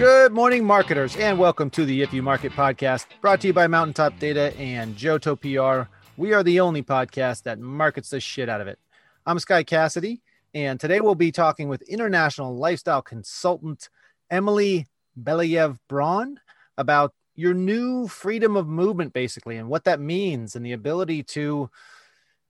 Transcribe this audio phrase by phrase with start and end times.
[0.00, 3.66] Good morning, marketers, and welcome to the If You Market podcast, brought to you by
[3.66, 5.90] Mountaintop Data and JoTo PR.
[6.16, 8.78] We are the only podcast that markets the shit out of it.
[9.26, 10.22] I'm Sky Cassidy,
[10.54, 13.90] and today we'll be talking with international lifestyle consultant
[14.30, 14.86] Emily
[15.22, 16.40] Belayev Braun
[16.78, 21.68] about your new freedom of movement, basically, and what that means, and the ability to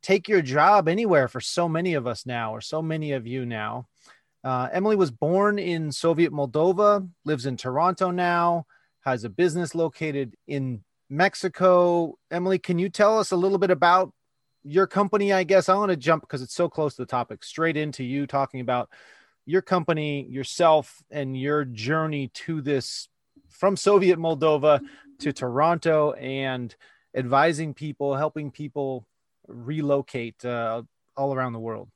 [0.02, 3.44] take your job anywhere for so many of us now, or so many of you
[3.44, 3.88] now.
[4.42, 8.66] Uh, Emily was born in Soviet Moldova, lives in Toronto now,
[9.00, 12.16] has a business located in Mexico.
[12.30, 14.12] Emily, can you tell us a little bit about
[14.62, 15.32] your company?
[15.32, 18.04] I guess I want to jump because it's so close to the topic, straight into
[18.04, 18.88] you talking about
[19.44, 23.08] your company, yourself, and your journey to this
[23.48, 24.80] from Soviet Moldova
[25.18, 26.74] to Toronto and
[27.14, 29.06] advising people, helping people
[29.48, 30.82] relocate uh,
[31.16, 31.88] all around the world.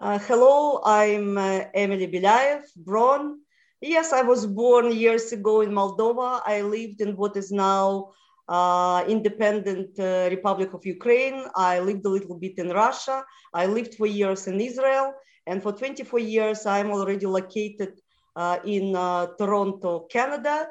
[0.00, 3.38] Uh, hello, I'm uh, Emily Belayev, Braun.
[3.80, 6.42] Yes, I was born years ago in Moldova.
[6.44, 8.10] I lived in what is now
[8.48, 11.44] uh, independent uh, Republic of Ukraine.
[11.54, 13.24] I lived a little bit in Russia.
[13.54, 15.14] I lived for years in Israel.
[15.46, 18.00] And for 24 years, I'm already located
[18.34, 20.66] uh, in uh, Toronto, Canada.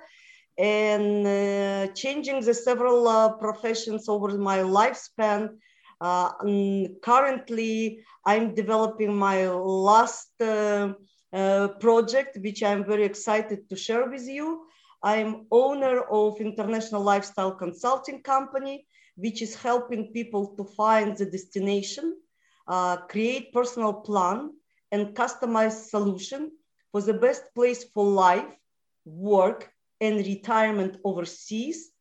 [0.58, 5.58] And changing the several professions over my lifespan,
[6.04, 6.32] uh,
[7.02, 10.96] currently, I'm developing my last uh,
[11.32, 14.66] uh, project, which I'm very excited to share with you.
[15.02, 22.18] I'm owner of international lifestyle consulting company, which is helping people to find the destination,
[22.68, 24.52] uh, create personal plan,
[24.92, 26.52] and customize solution
[26.92, 28.54] for the best place for life,
[29.06, 31.92] work, and retirement overseas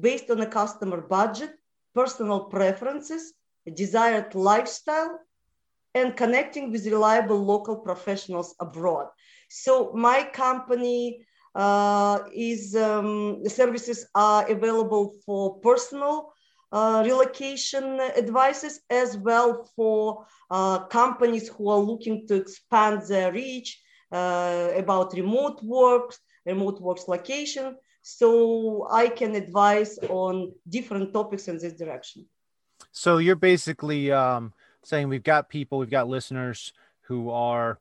[0.00, 1.52] based on a customer budget,
[1.94, 3.34] personal preferences,
[3.74, 5.18] desired lifestyle,
[5.94, 9.08] and connecting with reliable local professionals abroad.
[9.48, 16.32] So my company uh, is um, services are available for personal
[16.72, 23.80] uh, relocation advices as well for uh, companies who are looking to expand their reach
[24.12, 26.14] uh, about remote work,
[26.46, 27.76] remote works location.
[28.02, 32.26] So I can advise on different topics in this direction.
[32.92, 34.52] So you're basically um,
[34.82, 37.78] saying we've got people, we've got listeners who are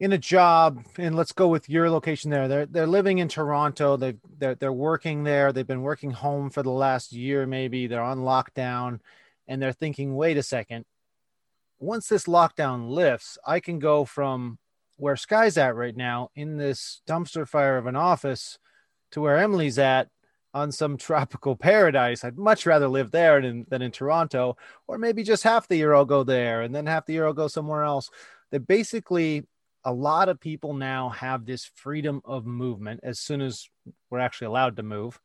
[0.00, 2.46] in a job, and let's go with your location there.
[2.46, 3.96] They're they're living in Toronto.
[3.96, 5.52] They they're they're working there.
[5.52, 7.86] They've been working home for the last year, maybe.
[7.86, 9.00] They're on lockdown,
[9.48, 10.84] and they're thinking, wait a second.
[11.80, 14.58] Once this lockdown lifts, I can go from
[14.96, 18.58] where Sky's at right now in this dumpster fire of an office
[19.12, 20.08] to where Emily's at
[20.58, 22.24] on some tropical paradise.
[22.24, 25.94] I'd much rather live there than, than in Toronto, or maybe just half the year
[25.94, 28.10] I'll go there and then half the year I'll go somewhere else.
[28.50, 29.44] That basically
[29.84, 33.68] a lot of people now have this freedom of movement as soon as
[34.10, 35.20] we're actually allowed to move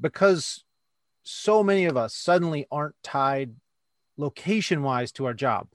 [0.00, 0.64] because
[1.22, 3.54] so many of us suddenly aren't tied
[4.16, 5.66] location wise to our job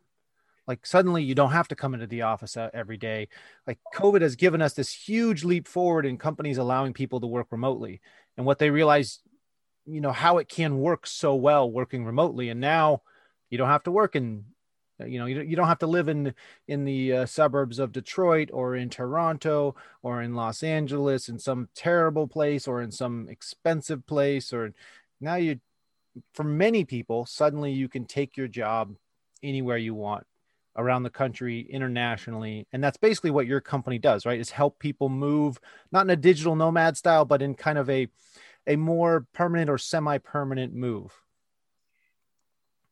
[0.69, 3.27] like suddenly you don't have to come into the office uh, every day
[3.67, 7.47] like covid has given us this huge leap forward in companies allowing people to work
[7.51, 7.99] remotely
[8.39, 9.19] and what they realize
[9.85, 12.47] you know how it can work so well working remotely.
[12.49, 13.01] And now
[13.49, 14.45] you don't have to work in
[15.05, 16.33] you know you, don't have to live in
[16.67, 21.67] in the uh, suburbs of detroit or in toronto or in los angeles in some
[21.75, 24.53] terrible place or in some expensive place.
[24.53, 24.73] Or
[25.19, 25.59] now you
[26.33, 28.95] for many people suddenly you can take your job
[29.43, 30.25] anywhere you want
[30.79, 34.39] around the country internationally and that's basically what your company does right?
[34.39, 35.59] Is help people move
[35.91, 38.07] not in a digital nomad style but in kind of a
[38.67, 41.11] a more permanent or semi-permanent move.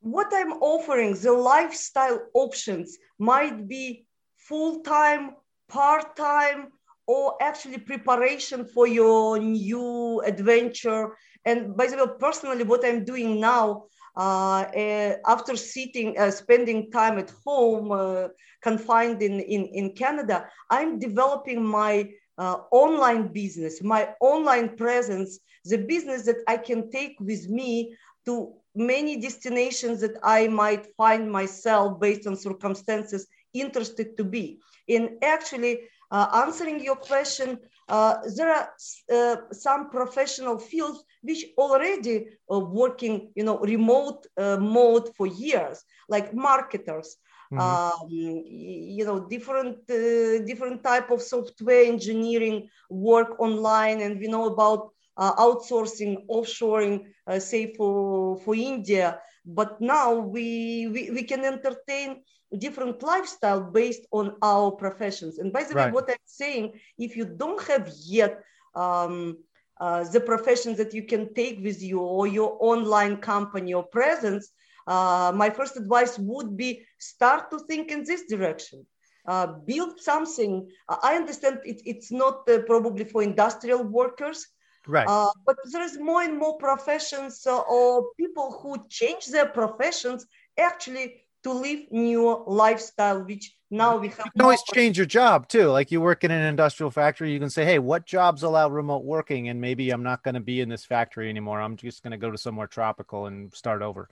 [0.02, 4.06] What i'm offering the lifestyle options might be
[4.38, 5.32] full-time
[5.68, 6.70] part-time
[7.08, 11.16] or actually preparation for your new adventure.
[11.46, 13.86] And by the way personally what i'm doing now
[14.18, 18.30] after sitting, uh, spending time at home,
[18.62, 26.26] confined in, in, in Canada, I'm developing my online business, my online presence, the business
[26.26, 32.28] that I can take with me to many destinations that I might find myself based
[32.28, 34.60] on circumstances interested to be.
[34.88, 35.82] In actually
[36.12, 38.70] uh, answering your question, uh, there are
[39.14, 45.84] uh, some professional fields which already uh, working, you know, remote uh, mode for years,
[46.10, 47.18] like marketers,
[47.52, 47.60] mm-hmm.
[47.60, 54.48] um, you know, different uh, different type of software engineering work online, and we know
[54.48, 59.20] about uh, outsourcing, offshoring, uh, say for for India.
[59.48, 62.22] but now we, we, we can entertain
[62.58, 65.40] different lifestyle based on our professions.
[65.40, 65.86] And by the right.
[65.88, 68.44] way, what I'm saying, if you don't have yet
[68.76, 69.38] um,
[69.80, 74.50] uh, the professions that you can take with you or your online company or presence,
[74.88, 78.86] uh, my first advice would be start to think in this direction.
[79.28, 80.70] Uh, build something.
[80.88, 84.48] I understand it, it's not uh, probably for industrial workers,
[84.88, 85.06] right?
[85.06, 90.26] Uh, but there is more and more professions uh, or people who change their professions
[90.58, 94.26] actually to live new lifestyle, which now we have.
[94.26, 95.68] You can always change your job too.
[95.68, 99.04] Like you work in an industrial factory, you can say, "Hey, what jobs allow remote
[99.04, 101.62] working?" And maybe I'm not going to be in this factory anymore.
[101.62, 104.10] I'm just going to go to somewhere tropical and start over.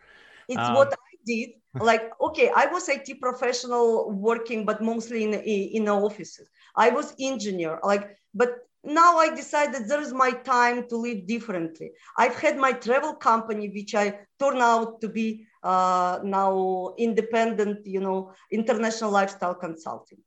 [0.48, 1.50] It's um, what I did.
[1.80, 6.48] Like, okay, I was IT professional working, but mostly in in offices.
[6.76, 7.80] I was engineer.
[7.84, 11.92] Like, but now I decided there is my time to live differently.
[12.18, 18.00] I've had my travel company, which I turned out to be uh, now independent, you
[18.00, 20.20] know, international lifestyle consulting.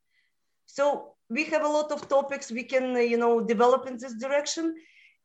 [0.65, 4.75] So we have a lot of topics we can, you know, develop in this direction,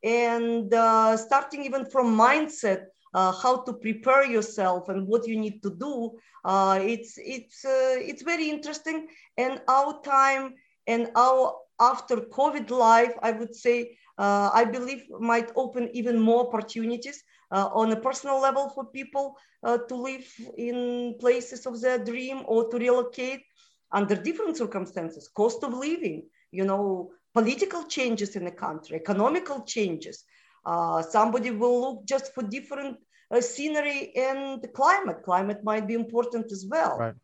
[0.03, 5.63] and uh, starting even from mindset uh, how to prepare yourself and what you need
[5.63, 6.13] to do.
[6.45, 9.09] Uh, it's it's uh, it's very interesting,
[9.39, 10.55] and our time
[10.87, 16.47] and our after COVID life, I would say, uh, I believe might open even more
[16.47, 20.27] opportunities uh, on a personal level for people uh, to live
[20.57, 23.43] in places of their dream or to relocate
[23.93, 30.25] under different circumstances, cost of living, you know, political changes in the country, economical changes,
[30.67, 32.97] uh, somebody will look just for different
[33.31, 35.23] uh, scenery and climate.
[35.25, 36.99] Climate might be important as well.
[36.99, 37.15] Right.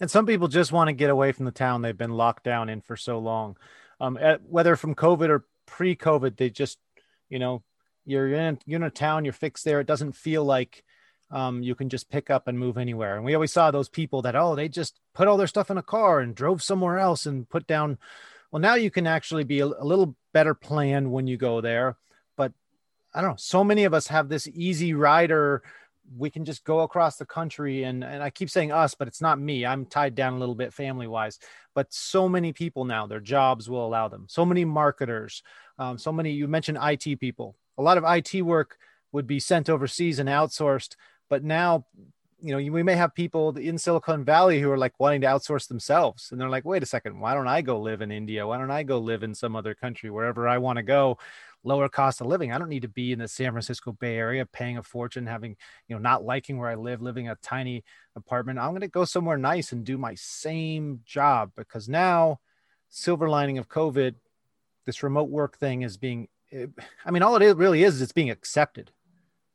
[0.00, 2.68] And some people just want to get away from the town they've been locked down
[2.68, 3.56] in for so long.
[4.00, 6.78] Um, at, whether from COVID or pre-COVID, they just,
[7.28, 7.62] you know,
[8.04, 9.80] you're in you're in a town, you're fixed there.
[9.80, 10.84] It doesn't feel like
[11.30, 13.16] um, you can just pick up and move anywhere.
[13.16, 15.78] And we always saw those people that oh, they just put all their stuff in
[15.78, 17.98] a car and drove somewhere else and put down.
[18.52, 21.96] Well, now you can actually be a, a little better planned when you go there
[22.36, 22.52] But
[23.14, 23.36] I don't know.
[23.38, 25.62] So many of us have this easy rider.
[26.16, 29.20] We can just go across the country, and and I keep saying us, but it's
[29.20, 29.64] not me.
[29.64, 31.38] I'm tied down a little bit family wise.
[31.74, 34.26] But so many people now, their jobs will allow them.
[34.28, 35.42] So many marketers,
[35.78, 36.32] um, so many.
[36.32, 37.56] You mentioned IT people.
[37.78, 38.78] A lot of IT work
[39.12, 40.96] would be sent overseas and outsourced,
[41.28, 41.86] but now
[42.40, 45.68] you know, we may have people in Silicon Valley who are like wanting to outsource
[45.68, 46.30] themselves.
[46.30, 48.46] And they're like, wait a second, why don't I go live in India?
[48.46, 51.18] Why don't I go live in some other country, wherever I want to go?
[51.66, 52.52] lower cost of living.
[52.52, 55.56] I don't need to be in the San Francisco Bay Area paying a fortune, having,
[55.88, 57.84] you know, not liking where I live, living a tiny
[58.14, 58.58] apartment.
[58.58, 62.38] I'm going to go somewhere nice and do my same job because now,
[62.88, 64.14] silver lining of COVID,
[64.86, 66.66] this remote work thing is being, eh,
[67.04, 68.92] I mean, all it really is, is it's being accepted.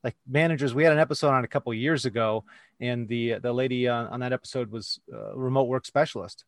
[0.03, 2.43] Like managers, we had an episode on a couple years ago,
[2.79, 4.99] and the the lady on, on that episode was
[5.33, 6.43] remote work specialist,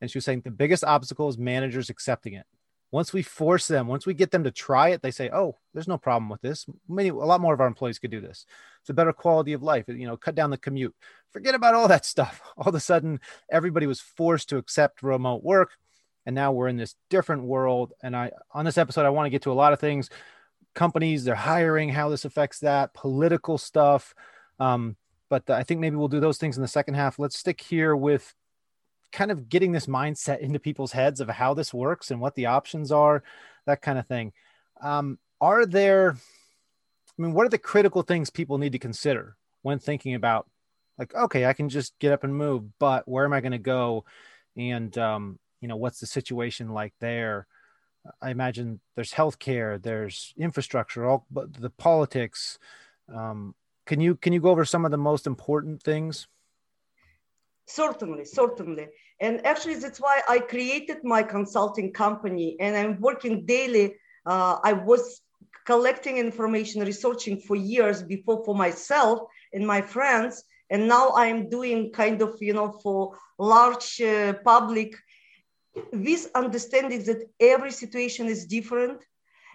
[0.00, 2.46] and she was saying the biggest obstacle is managers accepting it
[2.94, 5.88] once we force them, once we get them to try it, they say, "Oh, there's
[5.88, 6.64] no problem with this.
[6.88, 8.46] Many, a lot more of our employees could do this.
[8.82, 9.86] It's a better quality of life.
[9.88, 10.94] You know, cut down the commute.
[11.32, 12.40] Forget about all that stuff.
[12.56, 13.18] All of a sudden,
[13.50, 15.72] everybody was forced to accept remote work,
[16.24, 17.92] and now we're in this different world.
[18.00, 20.08] And I, on this episode, I want to get to a lot of things.
[20.74, 24.14] Companies, they're hiring, how this affects that, political stuff.
[24.58, 24.96] Um,
[25.28, 27.18] but I think maybe we'll do those things in the second half.
[27.18, 28.34] Let's stick here with
[29.12, 32.46] kind of getting this mindset into people's heads of how this works and what the
[32.46, 33.22] options are,
[33.66, 34.32] that kind of thing.
[34.82, 39.78] Um, are there, I mean, what are the critical things people need to consider when
[39.78, 40.48] thinking about,
[40.98, 43.58] like, okay, I can just get up and move, but where am I going to
[43.58, 44.04] go?
[44.56, 47.46] And, um, you know, what's the situation like there?
[48.20, 52.58] I imagine there's healthcare, there's infrastructure, all but the politics.
[53.12, 53.54] Um,
[53.86, 56.28] can you can you go over some of the most important things?
[57.66, 58.88] Certainly, certainly.
[59.20, 63.94] And actually, that's why I created my consulting company and I'm working daily.
[64.26, 65.22] Uh, I was
[65.64, 69.20] collecting information, researching for years before for myself
[69.52, 70.44] and my friends.
[70.70, 74.94] And now I am doing kind of, you know, for large uh, public
[75.92, 79.00] with understanding that every situation is different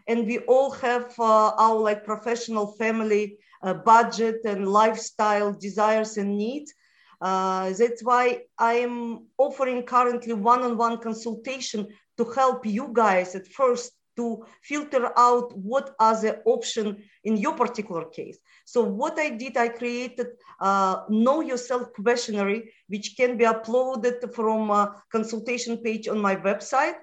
[0.07, 6.37] and we all have uh, our like professional family uh, budget and lifestyle desires and
[6.37, 6.73] needs
[7.21, 13.91] uh, that's why I am offering currently one-on-one consultation to help you guys at first
[14.15, 18.37] to filter out what are the option in your particular case.
[18.71, 20.27] So what I did, I created
[20.59, 26.97] uh, know yourself questionnaire, which can be uploaded from a consultation page on my website.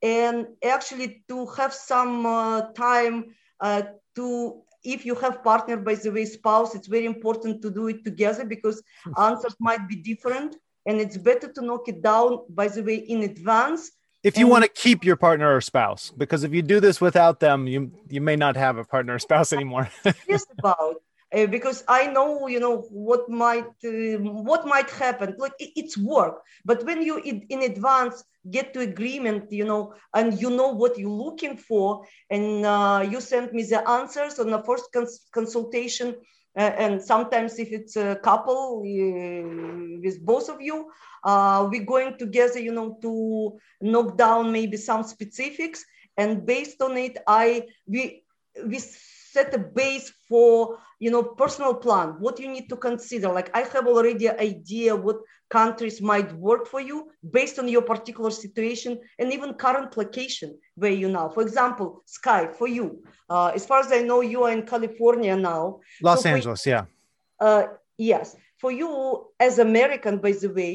[0.00, 3.82] And actually to have some uh, time uh,
[4.16, 8.04] to if you have partner, by the way, spouse, it's very important to do it
[8.04, 8.82] together because
[9.18, 10.56] answers might be different.
[10.86, 13.90] And it's better to knock it down, by the way, in advance.
[14.24, 17.00] If you and- want to keep your partner or spouse, because if you do this
[17.00, 19.88] without them, you you may not have a partner or spouse anymore.
[20.28, 20.96] just about
[21.34, 25.34] uh, because I know you know what might uh, what might happen.
[25.38, 29.94] Like it, it's work, but when you in, in, advance get to agreement, you know,
[30.14, 34.50] and you know what you're looking for, and uh, you send me the answers on
[34.50, 36.14] the first cons- consultation.
[36.56, 40.90] And sometimes if it's a couple uh, with both of you,
[41.24, 45.84] uh, we're going together, you know, to knock down maybe some specifics,
[46.16, 48.22] and based on it, I we
[48.64, 53.28] we set a base for you know personal plan what you need to consider.
[53.38, 55.18] Like i have already an idea what
[55.58, 56.98] countries might work for you
[57.38, 61.26] based on your particular situation and even current location where you now.
[61.34, 62.86] For example sky for you.
[63.34, 65.62] Uh, as far as i know you are in california now.
[66.08, 66.84] Los so angeles you, yeah.
[67.46, 67.64] Uh,
[68.12, 68.26] yes.
[68.62, 68.90] For you
[69.46, 70.74] as american by the way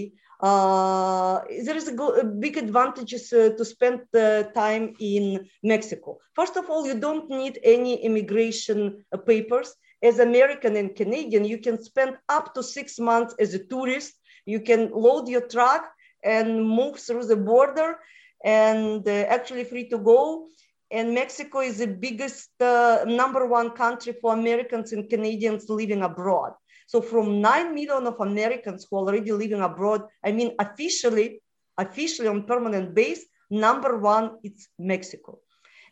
[0.50, 5.24] uh, there is a, go- a big advantages uh, to spend uh, time in
[5.64, 6.18] Mexico.
[6.34, 8.80] First of all, you don't need any immigration
[9.12, 9.70] uh, papers.
[10.02, 14.14] As American and Canadian, you can spend up to six months as a tourist.
[14.46, 15.92] You can load your truck
[16.24, 18.00] and move through the border
[18.44, 20.48] and uh, actually free to go.
[20.92, 26.54] And Mexico is the biggest uh, number one country for Americans and Canadians living abroad.
[26.88, 31.42] So from 9 million of Americans who are already living abroad, I mean, officially,
[31.78, 35.40] officially on permanent base, number one, it's Mexico.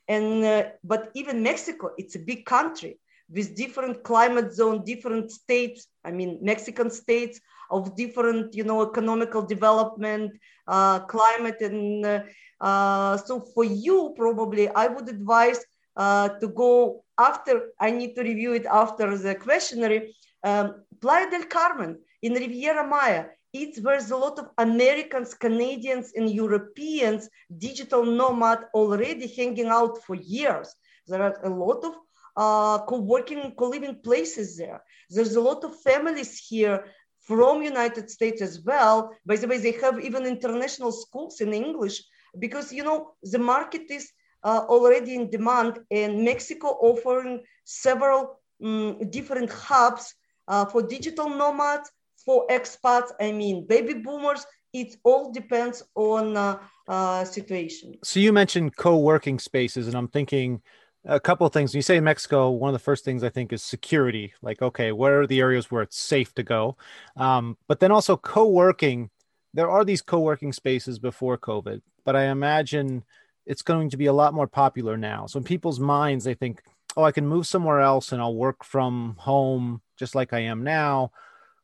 [0.08, 2.98] And, uh, but even Mexico, it's a big country
[3.30, 9.42] with different climate zone, different states, I mean, Mexican states of different, you know, economical
[9.42, 10.32] development,
[10.68, 11.62] uh, climate.
[11.62, 12.22] And uh,
[12.62, 15.60] uh so for you, probably, I would advise
[15.96, 20.04] uh, to go after, I need to review it after the questionnaire,
[20.44, 26.30] um, Playa del Carmen in Riviera Maya, it's there's a lot of Americans, Canadians, and
[26.30, 30.76] Europeans, digital nomad already hanging out for years.
[31.08, 31.94] There are a lot of
[32.38, 34.82] uh, co-working, co-living places there.
[35.10, 36.86] There's a lot of families here
[37.20, 39.12] from United States as well.
[39.26, 42.04] By the way, they have even international schools in English
[42.40, 44.12] because you know the market is
[44.44, 50.14] uh, already in demand, and Mexico offering several um, different hubs
[50.48, 51.92] uh, for digital nomads,
[52.24, 57.96] for expats, I mean, baby boomers, it all depends on uh, uh, situation.
[58.04, 60.62] So you mentioned co-working spaces, and I'm thinking
[61.08, 61.74] a couple of things.
[61.74, 64.34] When you say Mexico, one of the first things I think is security.
[64.42, 66.76] Like, okay, where are the areas where it's safe to go?
[67.16, 69.10] Um, but then also co-working.
[69.54, 73.06] There are these co-working spaces before COVID, but I imagine
[73.46, 75.26] it's going to be a lot more popular now.
[75.26, 76.62] So in people's minds, they think,
[76.98, 80.64] oh, I can move somewhere else and I'll work from home just like I am
[80.64, 81.12] now.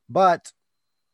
[0.10, 0.54] But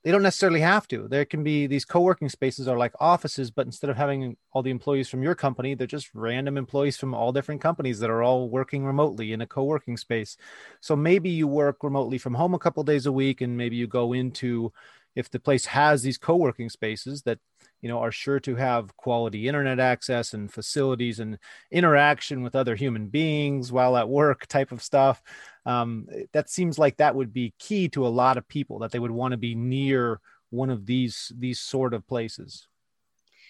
[0.04, 1.08] they don't necessarily have to.
[1.10, 4.72] There can be these co-working spaces are like offices, but instead of having all the
[4.72, 8.50] employees from your company, they're just random employees from all different companies that are all
[8.50, 10.38] working remotely in a co-working space.
[10.80, 13.88] So maybe you work remotely from home a couple days a week, and maybe you
[13.88, 14.72] go into
[15.16, 17.40] if the place has these co-working spaces that
[17.82, 21.38] you know are sure to have quality internet access and facilities and
[21.72, 25.22] interaction with other human beings while at work type of stuff
[25.70, 29.00] um, that seems like that would be key to a lot of people that they
[29.00, 32.68] would want to be near one of these these sort of places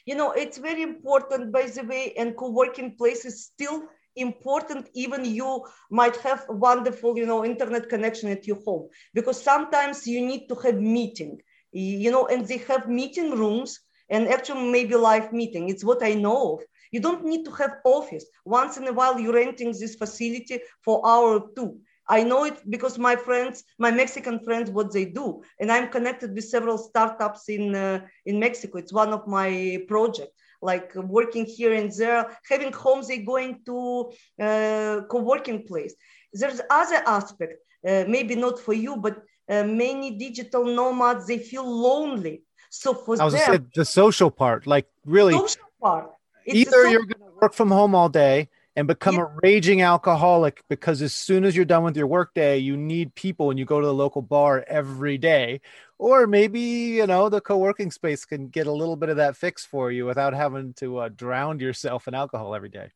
[0.06, 3.84] you know it's very important by the way and co-working places still
[4.16, 5.52] important even you
[5.90, 10.56] might have wonderful you know internet connection at your home because sometimes you need to
[10.56, 11.40] have meeting
[11.72, 15.70] you know and they have meeting rooms and actually maybe live meeting.
[15.70, 16.64] It's what I know of.
[16.92, 18.26] You don't need to have office.
[18.46, 21.80] Once in a while, you're renting this facility for hour or two.
[22.10, 26.34] I know it because my friends, my Mexican friends, what they do, and I'm connected
[26.34, 28.80] with several startups in uh, in Mexico.
[28.80, 33.08] It's one of my projects, like working here and there, having homes.
[33.08, 34.12] They going to
[34.42, 35.94] uh, co-working place.
[36.34, 37.56] There's other aspect,
[37.88, 39.16] uh, maybe not for you, but
[39.48, 44.32] uh, many digital nomads they feel lonely so for I was them, say, the social
[44.32, 46.12] part, like really, social part.
[46.46, 48.50] either you're going to work from home all day
[48.80, 49.24] and become yeah.
[49.24, 53.50] a raging alcoholic because as soon as you're done with your workday, you need people
[53.50, 55.60] and you go to the local bar every day.
[55.98, 59.36] Or maybe, you know, the co working space can get a little bit of that
[59.36, 62.92] fix for you without having to uh, drown yourself in alcohol every day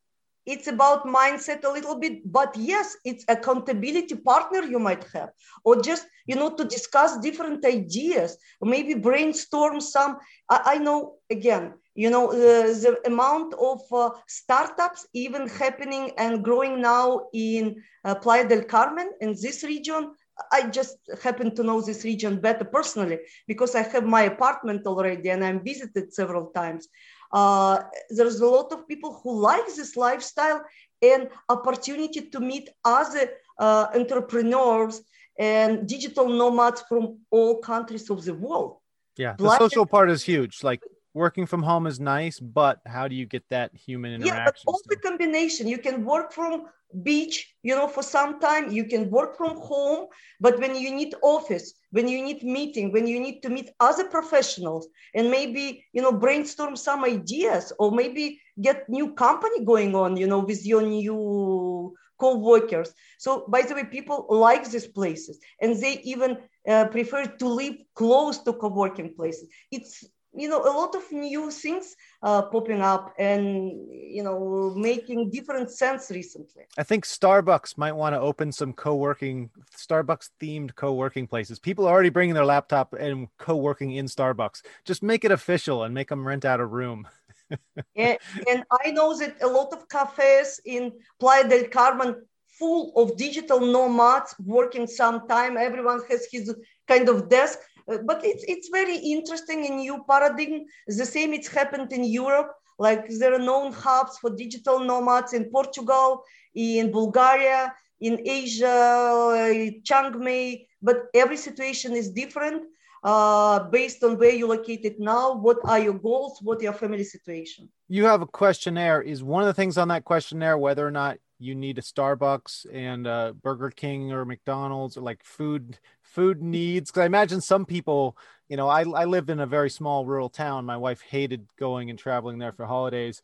[0.45, 5.29] it's about mindset a little bit but yes it's accountability partner you might have
[5.63, 10.17] or just you know to discuss different ideas maybe brainstorm some
[10.49, 16.43] i, I know again you know the, the amount of uh, startups even happening and
[16.43, 20.11] growing now in uh, playa del carmen in this region.
[20.51, 25.29] I just happen to know this region better personally because i have my apartment already
[25.29, 26.87] and i'm visited several times.
[27.31, 30.63] Uh, there's a lot of people who like this lifestyle
[31.01, 35.01] and opportunity to meet other uh, entrepreneurs
[35.37, 38.77] and digital nomads from all countries of the world.
[39.17, 40.81] Yeah the social part is huge like
[41.13, 44.23] working from home is nice, but how do you get that human interaction?
[44.25, 45.67] Yeah, but all the combination.
[45.67, 46.65] You can work from
[47.03, 48.71] beach, you know, for some time.
[48.71, 50.07] You can work from home,
[50.39, 54.05] but when you need office, when you need meeting, when you need to meet other
[54.05, 60.17] professionals, and maybe you know brainstorm some ideas, or maybe get new company going on,
[60.17, 62.93] you know, with your new co-workers.
[63.17, 67.75] So by the way, people like these places, and they even uh, prefer to live
[67.95, 69.49] close to co-working places.
[69.71, 70.05] It's
[70.35, 75.69] you know a lot of new things uh, popping up and you know making different
[75.69, 76.63] sense recently.
[76.77, 81.59] I think starbucks might want to open some co-working starbucks themed co-working places.
[81.59, 84.63] People are already bringing their laptop and co-working in starbucks.
[84.85, 87.07] Just make it official and make them rent out a room.
[87.95, 88.17] And,
[88.49, 92.15] and i know that a lot of cafes in playa del carmen
[92.57, 95.57] full of digital nomads working sometime.
[95.57, 96.55] Everyone has his
[96.87, 97.59] kind of desk
[97.91, 100.65] uh, but it's it's very interesting in new paradigm.
[100.87, 102.51] The same it's happened in Europe.
[102.79, 106.23] Like there are known hubs for digital nomads in Portugal,
[106.55, 110.65] in Bulgaria, in Asia, uh, Chiang Mai.
[110.81, 112.63] But every situation is different
[113.03, 115.35] uh, based on where you're located now.
[115.35, 116.39] What are your goals?
[116.41, 117.69] What your family situation?
[117.89, 119.01] You have a questionnaire.
[119.01, 122.65] Is one of the things on that questionnaire whether or not you need a Starbucks
[122.71, 125.77] and a Burger King or McDonald's or like food
[126.13, 128.15] food needs because i imagine some people
[128.53, 130.65] you know I, I lived in a very small rural town.
[130.65, 133.21] My wife hated going and traveling there for holidays.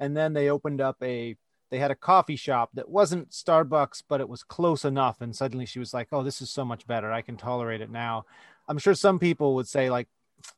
[0.00, 1.36] And then they opened up a
[1.70, 5.20] they had a coffee shop that wasn't starbucks but it was close enough.
[5.20, 7.12] And suddenly she was like oh this is so much better.
[7.12, 8.24] I can tolerate it now.
[8.68, 10.08] I'm sure some people would say like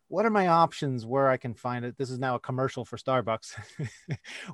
[0.08, 1.98] what are my options where i can find it?
[1.98, 3.52] This is now a commercial for starbucks.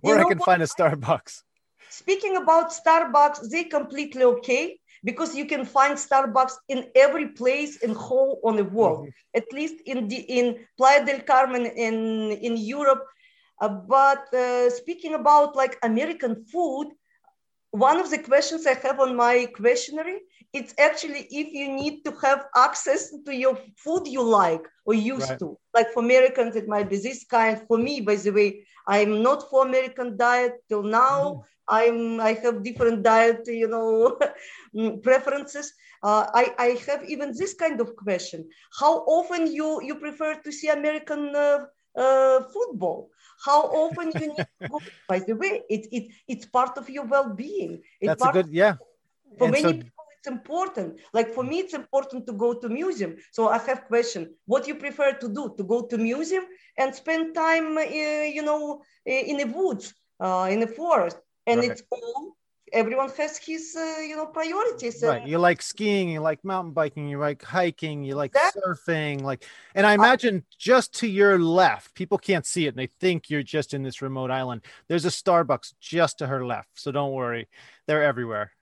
[0.00, 0.46] Where you know i can what?
[0.46, 1.42] find a starbucks.
[1.90, 7.94] Speaking about starbucks they completely okay because you can find Starbucks in every place in
[7.94, 9.38] whole on the world, mm-hmm.
[9.38, 13.04] at least in the in Playa del Carmen in in Europe.
[13.60, 16.88] Uh, but uh, speaking about like American food,
[17.70, 20.18] one of the questions I have on my questionnaire,
[20.52, 25.30] it's actually if you need to have access to your food you like or used
[25.30, 25.38] right.
[25.38, 25.58] to.
[25.74, 27.60] Like for Americans, it might be this kind.
[27.68, 31.20] For me, by the way, I'm not for American diet till now.
[31.20, 31.42] Mm.
[31.68, 34.18] I'm I have different diet, you know,
[35.02, 35.72] preferences.
[36.02, 40.50] Uh, I, I have even this kind of question: How often you you prefer to
[40.50, 41.66] see American uh,
[41.96, 43.10] uh, football?
[43.44, 44.80] How often you need to go?
[45.08, 47.82] By the way, it, it it's part of your well-being.
[48.00, 48.76] It's That's a good yeah.
[49.38, 49.72] For and many so...
[49.72, 51.00] people, it's important.
[51.12, 53.16] Like for me, it's important to go to museum.
[53.32, 55.54] So I have question: What you prefer to do?
[55.56, 56.44] To go to museum
[56.76, 61.70] and spend time, uh, you know, in the woods, uh, in the forest, and right.
[61.70, 62.36] it's all
[62.72, 67.08] everyone has his uh, you know priorities right you like skiing you like mountain biking
[67.08, 71.92] you like hiking you like that, surfing like and i imagine just to your left
[71.96, 75.08] people can't see it and they think you're just in this remote island there's a
[75.08, 77.48] starbucks just to her left so don't worry
[77.88, 78.52] they're everywhere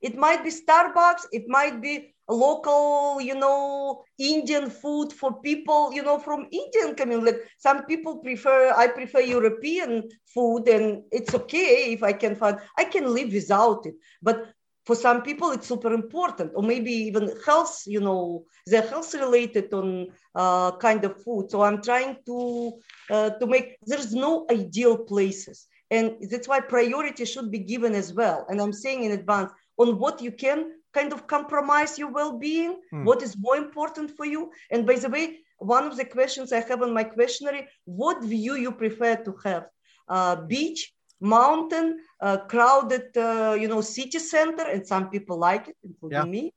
[0.00, 6.02] it might be starbucks it might be local, you know, Indian food for people, you
[6.02, 7.32] know, from Indian community.
[7.32, 12.58] Like some people prefer, I prefer European food, and it's okay if I can find,
[12.78, 13.94] I can live without it.
[14.22, 14.52] But
[14.86, 19.72] for some people, it's super important, or maybe even health, you know, they're health related
[19.74, 21.50] on uh, kind of food.
[21.50, 22.72] So I'm trying to
[23.10, 28.14] uh, to make there's no ideal places, and that's why priority should be given as
[28.14, 28.46] well.
[28.48, 30.58] And I'm saying in advance on what you can
[30.92, 33.04] kind of compromise your well-being mm.
[33.04, 35.24] what is more important for you and by the way
[35.58, 39.64] one of the questions i have on my questionnaire what view you prefer to have
[40.08, 45.76] uh, beach mountain uh, crowded uh, you know city center and some people like it
[45.84, 46.34] including yeah.
[46.36, 46.52] me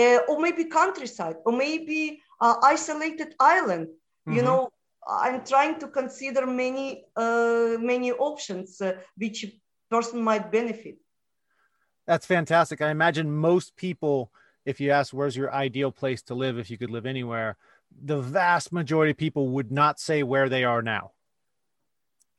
[0.00, 4.36] uh, or maybe countryside or maybe uh, isolated island mm-hmm.
[4.36, 4.68] you know
[5.08, 8.82] i'm trying to consider many uh, many options
[9.16, 9.46] which
[9.90, 10.96] person might benefit
[12.06, 12.80] that's fantastic.
[12.80, 14.32] I imagine most people,
[14.64, 17.56] if you ask where's your ideal place to live, if you could live anywhere,
[18.02, 21.12] the vast majority of people would not say where they are now.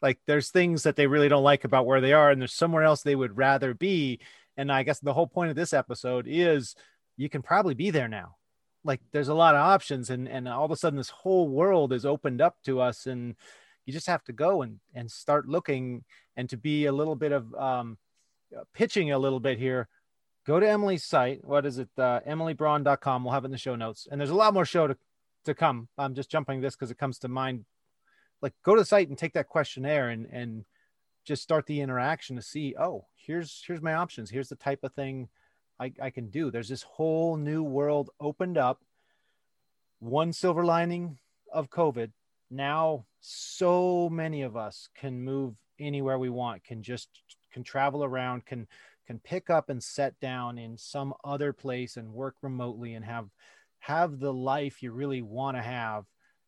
[0.02, 2.84] Like there's things that they really don't like about where they are, and there's somewhere
[2.84, 4.20] else they would rather be.
[4.58, 6.76] And I guess the whole point of this episode is
[7.18, 8.36] you can probably be there now.
[8.84, 11.94] Like there's a lot of options, and and all of a sudden this whole world
[11.94, 13.36] is opened up to us, and
[13.86, 16.04] you just have to go and and start looking
[16.36, 17.98] and to be a little bit of um,
[18.74, 19.88] pitching a little bit here.
[20.46, 21.44] Go to emily's site.
[21.44, 21.90] What is it?
[21.98, 24.08] Uh, emilybraun.com we'll have it in the show notes.
[24.10, 24.98] And there's a lot more show to,
[25.46, 25.88] to come.
[25.98, 27.66] I'm just jumping this because it comes to mind.
[28.42, 30.66] Like go to the site and take that questionnaire and and
[31.24, 34.32] just start the interaction to see oh here's here's my options.
[34.32, 35.30] Here's the type of thing
[35.80, 36.50] I, I can do.
[36.50, 38.82] There's this whole new world opened up.
[40.00, 41.20] One silver lining
[41.54, 42.12] of covid.
[42.50, 47.10] Now so many of us can move anywhere we want can just
[47.52, 48.68] can travel around can
[49.08, 53.28] can pick up and set down in some other place and work remotely and have
[53.80, 56.06] have the life you really want to have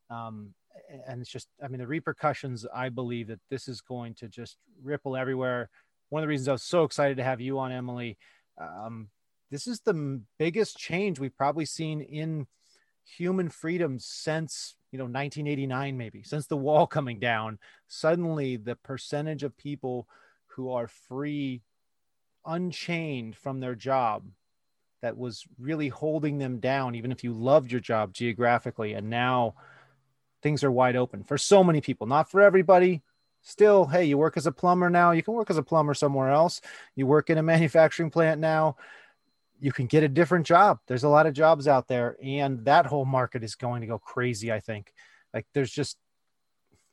[0.10, 0.54] um,
[1.08, 4.58] and it's just i mean the repercussions i believe that this is going to just
[4.84, 5.70] ripple everywhere.
[6.10, 8.18] One of the reasons i was so excited to have you on emily
[8.62, 9.10] um,
[9.54, 12.48] this is the biggest change we've probably seen in
[13.06, 17.60] human freedoms since you know 1989 maybe since the wall coming down.
[17.88, 20.08] Suddenly the percentage of people
[20.56, 21.62] who are free
[22.46, 24.24] unchained from their job
[25.02, 29.54] that was really holding them down even if you loved your job geographically and now
[30.42, 33.02] things are wide open for so many people not for everybody
[33.42, 36.30] still hey you work as a plumber now you can work as a plumber somewhere
[36.30, 36.60] else
[36.96, 38.76] you work in a manufacturing plant now
[39.64, 40.80] you can get a different job.
[40.88, 43.98] There's a lot of jobs out there, and that whole market is going to go
[43.98, 44.52] crazy.
[44.52, 44.94] I think.
[45.34, 45.98] Like there's just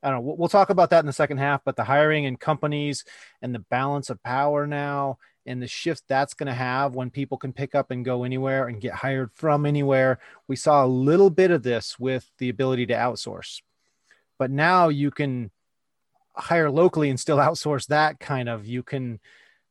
[0.02, 0.34] I don't know.
[0.38, 3.04] We'll talk about that in the second half, but the hiring and companies
[3.42, 7.38] and the balance of power now and the shift that's going to have when people
[7.38, 10.18] can pick up and go anywhere and get hired from anywhere.
[10.48, 13.62] We saw a little bit of this with the ability to outsource,
[14.38, 15.50] but now you can
[16.34, 18.66] hire locally and still outsource that kind of.
[18.66, 19.20] You can,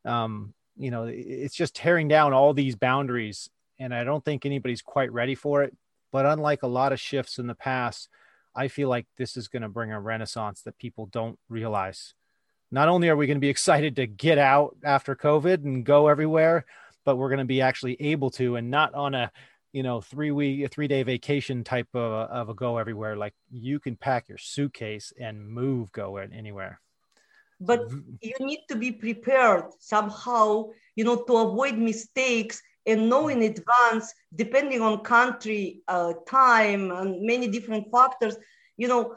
[0.06, 3.50] um, you know, it's just tearing down all these boundaries.
[3.80, 5.76] And I don't think anybody's quite ready for it.
[6.12, 8.10] But unlike a lot of shifts in the past,
[8.60, 12.14] I feel like this is going to bring a renaissance that people don't realize.
[12.72, 16.10] Not only are we going to be excited to get out after COVID and go
[16.10, 16.66] everywhere,
[17.06, 19.32] but we're going to be actually able to and not on a
[19.72, 23.16] you know three week three day vacation type of a, of a go everywhere.
[23.16, 26.82] Like you can pack your suitcase and move go anywhere.
[27.62, 28.16] But mm-hmm.
[28.22, 34.14] you need to be prepared somehow you know to avoid mistakes and know in advance
[34.36, 38.36] depending on country uh, time and many different factors
[38.78, 39.16] you know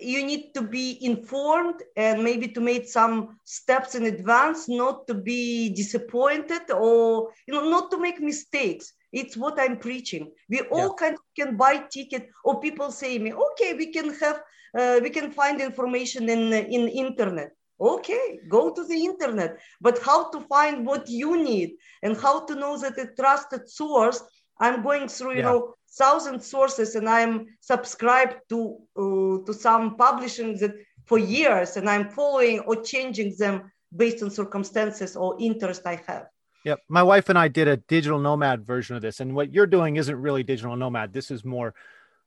[0.00, 5.14] you need to be informed and maybe to make some steps in advance not to
[5.14, 8.92] be disappointed or you know not to make mistakes.
[9.12, 10.30] It's what i'm preaching.
[10.48, 10.98] We all yeah.
[10.98, 14.40] kind of can buy ticket or people say me okay we can have
[14.78, 20.30] uh, we can find information in in internet okay go to the internet but how
[20.30, 24.22] to find what you need and how to know that a trusted source
[24.60, 25.50] i'm going through you yeah.
[25.50, 30.74] know thousand sources and i'm subscribed to uh, to some publishing that
[31.06, 36.26] for years and i'm following or changing them based on circumstances or interest i have
[36.64, 39.20] yeah My wife and I did a digital nomad version of this.
[39.20, 41.10] And what you're doing isn't really digital nomad.
[41.10, 41.74] This is more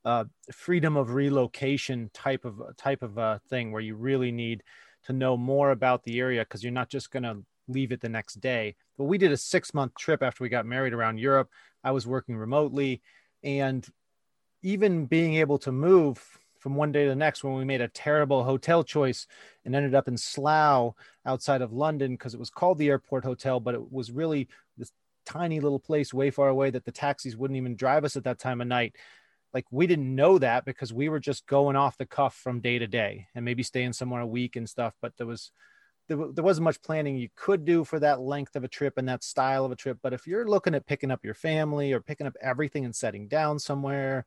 [0.06, 4.64] uh, freedom of relocation type of type of uh, thing where you really need
[5.06, 7.38] to know more about the area because you're not just going to
[7.68, 8.76] leave it the next day.
[8.98, 11.50] But we did a six month trip after we got married around Europe.
[11.84, 13.02] I was working remotely
[13.44, 13.86] and
[14.62, 16.24] even being able to move
[16.60, 19.28] from one day to the next when we made a terrible hotel choice
[19.66, 20.94] and ended up in Slough
[21.26, 24.92] outside of London because it was called the airport hotel, but it was really this
[25.26, 28.40] tiny little place way far away that the taxis wouldn't even drive us at that
[28.40, 28.96] time of night
[29.54, 32.80] like we didn't know that because we were just going off the cuff from day
[32.80, 35.52] to day and maybe staying somewhere a week and stuff but there was
[36.10, 39.08] there, there wasn't much planning you could do for that length of a trip and
[39.08, 40.00] that style of a trip.
[40.04, 43.30] But if you're looking at picking up your family or picking up everything and setting
[43.30, 44.26] down somewhere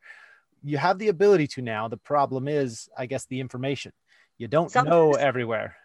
[0.63, 1.87] you have the ability to now.
[1.87, 3.91] The problem is i guess the information.
[4.37, 5.75] You don't Sometimes know everywhere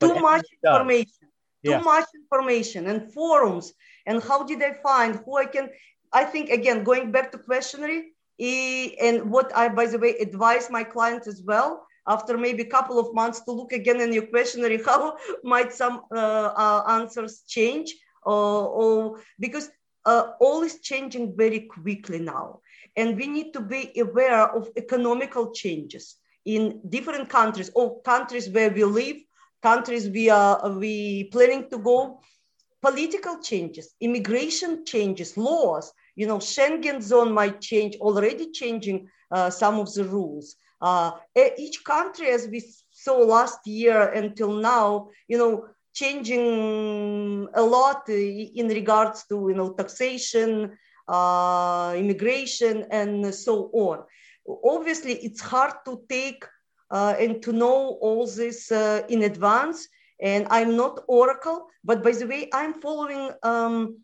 [0.00, 1.28] too much information.
[1.64, 1.80] Too yeah.
[1.80, 3.74] much information and forums.
[4.06, 5.70] And how did i find who i can
[6.12, 8.04] i think again going back to questionnaire
[8.40, 12.98] and what I, by the way, advise my clients as well, after maybe a couple
[12.98, 17.94] of months to look again in your questionnaire, how might some uh, uh, answers change?
[18.26, 19.70] Uh, or because
[20.04, 22.60] uh, all is changing very quickly now.
[22.96, 28.70] And we need to be aware of economical changes in different countries or countries where
[28.70, 29.16] we live,
[29.62, 32.20] countries we are we planning to go,
[32.82, 39.78] political changes, immigration changes, laws, you know, Schengen zone might change, already changing uh, some
[39.78, 40.56] of the rules.
[40.80, 41.12] Uh,
[41.58, 48.68] each country, as we saw last year until now, you know, changing a lot in
[48.68, 50.76] regards to, you know, taxation,
[51.08, 54.04] uh, immigration, and so on.
[54.64, 56.44] Obviously, it's hard to take
[56.90, 59.88] uh, and to know all this uh, in advance.
[60.22, 63.98] And I'm not Oracle, but by the way, I'm following um,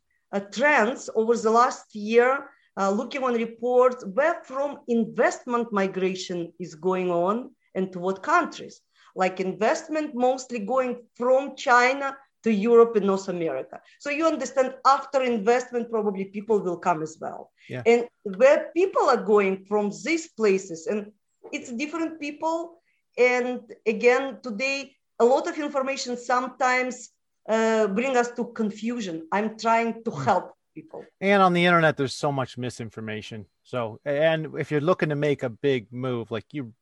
[0.53, 7.11] trends over the last year, uh, looking on reports where from investment migration is going
[7.11, 8.81] on and to what countries.
[9.15, 13.81] Like investment mostly going from China to Europe and North America.
[13.99, 17.51] So you understand after investment, probably people will come as well.
[17.69, 17.83] Yeah.
[17.87, 21.11] And where people are going from these places, and
[21.51, 22.83] it's different people.
[23.19, 27.11] And again, today, a lot of information sometimes
[27.49, 29.27] uh, bring us to confusion.
[29.33, 30.25] I'm trying to hmm.
[30.25, 31.05] help people.
[31.21, 33.47] And on the internet, there's so much misinformation.
[33.65, 36.73] So, and if you're looking to make a big move, like you,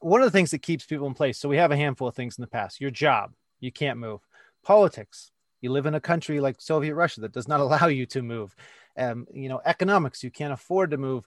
[0.00, 1.38] one of the things that keeps people in place.
[1.38, 2.80] So we have a handful of things in the past.
[2.80, 4.20] Your job, you can't move.
[4.62, 5.30] Politics,
[5.60, 8.54] you live in a country like Soviet Russia that does not allow you to move.
[8.96, 11.24] Um, you know, economics, you can't afford to move,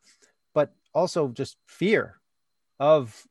[0.54, 2.20] but also just fear
[2.80, 3.28] of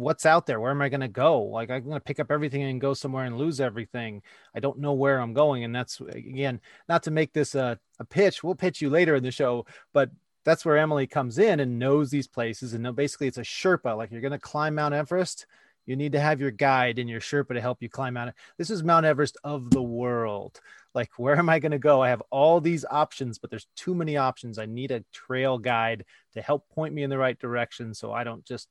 [0.00, 0.60] what's out there?
[0.60, 1.42] Where am i going to go?
[1.42, 4.22] Like i'm going to pick up everything and go somewhere and lose everything.
[4.54, 8.04] I don't know where i'm going and that's again not to make this a, a
[8.04, 10.10] pitch we'll pitch you later in the show but
[10.44, 14.10] that's where emily comes in and knows these places and basically it's a sherpa like
[14.10, 15.46] you're going to climb mount everest
[15.86, 18.32] you need to have your guide and your sherpa to help you climb out.
[18.58, 20.60] This is mount everest of the world.
[20.94, 22.00] Like where am i going to go?
[22.00, 24.58] I have all these options but there's too many options.
[24.58, 28.22] I need a trail guide to help point me in the right direction so i
[28.22, 28.68] don't just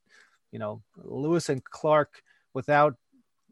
[0.51, 2.95] you know, Lewis and Clark without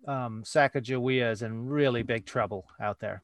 [0.07, 3.23] um, Sacagawea is in really big trouble out there.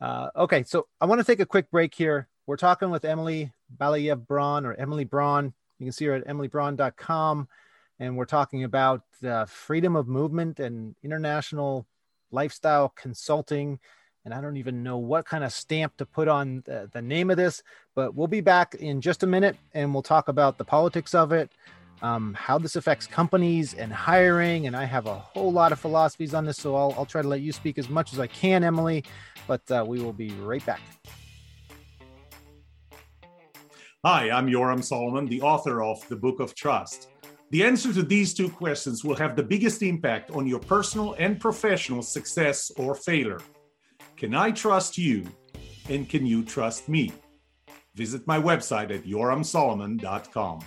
[0.00, 2.28] Uh, okay, so I want to take a quick break here.
[2.46, 5.54] We're talking with Emily Balayev Braun or Emily Braun.
[5.78, 7.48] You can see her at emilybraun.com.
[8.00, 9.02] And we're talking about
[9.46, 11.86] freedom of movement and international
[12.30, 13.78] lifestyle consulting.
[14.24, 17.30] And I don't even know what kind of stamp to put on the, the name
[17.30, 17.62] of this,
[17.94, 21.30] but we'll be back in just a minute and we'll talk about the politics of
[21.32, 21.50] it,
[22.02, 24.66] um, how this affects companies and hiring.
[24.66, 27.28] And I have a whole lot of philosophies on this, so I'll, I'll try to
[27.28, 29.04] let you speak as much as I can, Emily.
[29.46, 30.80] But uh, we will be right back.
[34.04, 37.08] Hi, I'm Yoram Solomon, the author of The Book of Trust.
[37.50, 41.40] The answer to these two questions will have the biggest impact on your personal and
[41.40, 43.40] professional success or failure.
[44.16, 45.26] Can I trust you?
[45.88, 47.12] And can you trust me?
[47.94, 50.60] Visit my website at yoramsolomon.com.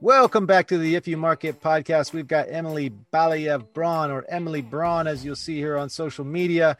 [0.00, 2.12] Welcome back to the If You Market podcast.
[2.12, 6.76] We've got Emily Balayev Braun, or Emily Braun, as you'll see here on social media.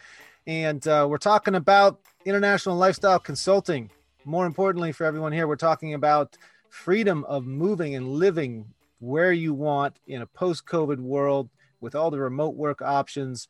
[0.46, 3.90] And uh, we're talking about international lifestyle consulting.
[4.24, 8.66] More importantly, for everyone here, we're talking about freedom of moving and living
[9.00, 11.50] where you want in a post COVID world
[11.80, 13.48] with all the remote work options.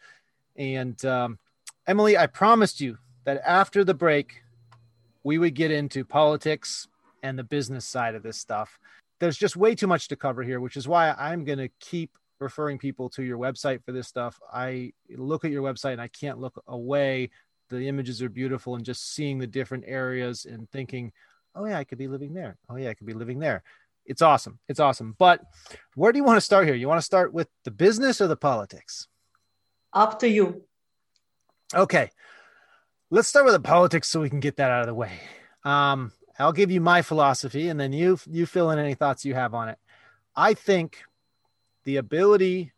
[0.56, 1.38] And um,
[1.86, 4.44] Emily, I promised you that after the break,
[5.24, 6.88] we would get into politics
[7.22, 8.78] and the business side of this stuff
[9.20, 12.16] there's just way too much to cover here, which is why I'm going to keep
[12.40, 14.38] referring people to your website for this stuff.
[14.52, 17.30] I look at your website and I can't look away.
[17.70, 21.12] The images are beautiful and just seeing the different areas and thinking,
[21.54, 22.56] oh, yeah, I could be living there.
[22.68, 23.62] Oh, yeah, I could be living there.
[24.06, 24.58] It's awesome.
[24.68, 25.16] It's awesome.
[25.18, 25.42] But
[25.94, 26.74] where do you want to start here?
[26.74, 29.08] You want to start with the business or the politics?
[29.92, 30.62] Up to you.
[31.74, 32.10] Okay.
[33.10, 35.12] Let's start with the politics so we can get that out of the way.
[35.64, 39.34] Um, I'll give you my philosophy and then you you fill in any thoughts you
[39.34, 39.78] have on it.
[40.36, 41.02] I think
[41.84, 42.72] the ability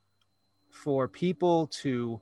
[0.71, 2.21] for people to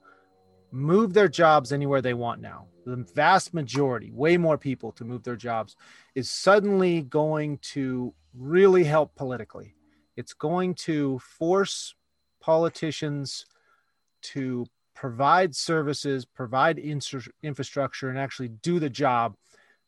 [0.72, 5.22] move their jobs anywhere they want now, the vast majority, way more people to move
[5.22, 5.76] their jobs,
[6.14, 9.74] is suddenly going to really help politically.
[10.16, 11.94] It's going to force
[12.40, 13.46] politicians
[14.22, 19.36] to provide services, provide infrastructure, and actually do the job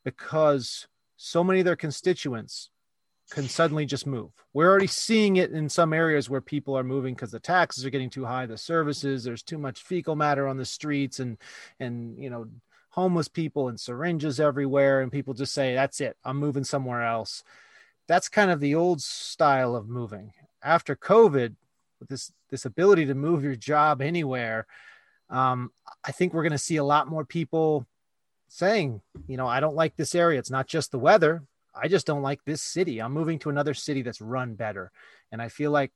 [0.05, 0.87] because
[1.23, 2.71] so many of their constituents
[3.29, 4.31] can suddenly just move.
[4.53, 7.91] We're already seeing it in some areas where people are moving because the taxes are
[7.91, 11.37] getting too high, the services, there's too much fecal matter on the streets and
[11.79, 12.47] and you know
[12.89, 17.43] homeless people and syringes everywhere and people just say that's it, I'm moving somewhere else.
[18.07, 20.33] That's kind of the old style of moving.
[20.63, 21.55] After COVID,
[21.99, 24.65] with this this ability to move your job anywhere,
[25.29, 25.71] um,
[26.03, 27.85] I think we're going to see a lot more people
[28.51, 30.37] saying, you know, I don't like this area.
[30.37, 31.41] It's not just the weather.
[31.73, 33.01] I just don't like this city.
[33.01, 34.91] I'm moving to another city that's run better.
[35.31, 35.91] And I feel like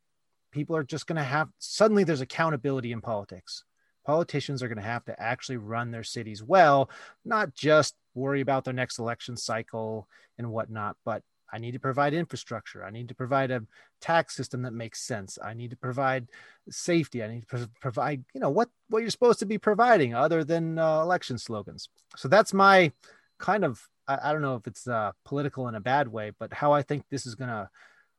[0.52, 3.66] people are just going to have suddenly there's accountability in politics.
[4.06, 6.90] Politicians are going to have to actually run their cities well,
[7.26, 12.14] not just worry about their next election cycle and whatnot, but I need to provide
[12.14, 12.84] infrastructure.
[12.84, 13.62] I need to provide a
[14.02, 15.38] tax system that makes sense.
[15.44, 16.30] I need to provide
[16.70, 17.24] safety.
[17.24, 20.44] I need to pro- provide, you know, what what you're supposed to be providing other
[20.44, 21.90] than uh, election slogans.
[22.16, 22.92] So that's my
[23.38, 26.54] kind of I, I don't know if it's uh, political in a bad way, but
[26.54, 27.70] how I think this is going to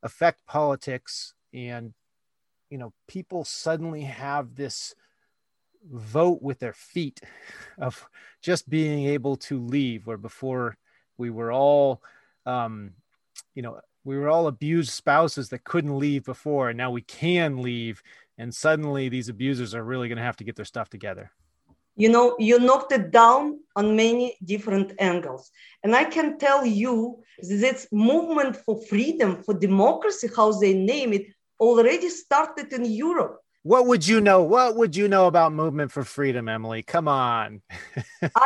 [0.02, 1.92] affect politics and
[2.70, 4.94] you know people suddenly have this
[5.90, 7.20] vote with their feet
[7.78, 8.06] of
[8.42, 10.76] just being able to leave where before
[11.18, 12.02] we were all
[12.44, 12.92] um,
[13.54, 17.62] you know we were all abused spouses that couldn't leave before and now we can
[17.62, 18.02] leave
[18.38, 21.30] and suddenly these abusers are really going to have to get their stuff together.
[21.96, 25.50] You know you knocked it down on many different angles.
[25.82, 31.26] And i can tell you this movement for freedom for democracy how they name it
[31.58, 36.04] already started in europe what would you know what would you know about movement for
[36.04, 36.82] freedom emily?
[36.84, 37.60] Come on.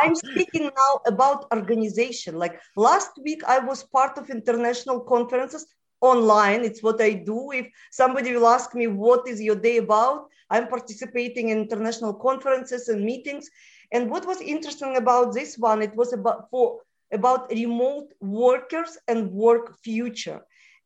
[0.01, 2.39] I'm speaking now about organization.
[2.39, 5.67] Like last week i was part of international conferences
[6.01, 6.61] online.
[6.65, 7.51] It's what i do.
[7.51, 10.25] If somebody will ask me what is your day about?
[10.49, 13.47] I'm participating in international conferences and meetings.
[13.91, 16.79] And what was interesting about this one it was about for
[17.13, 20.41] about remote workers and work future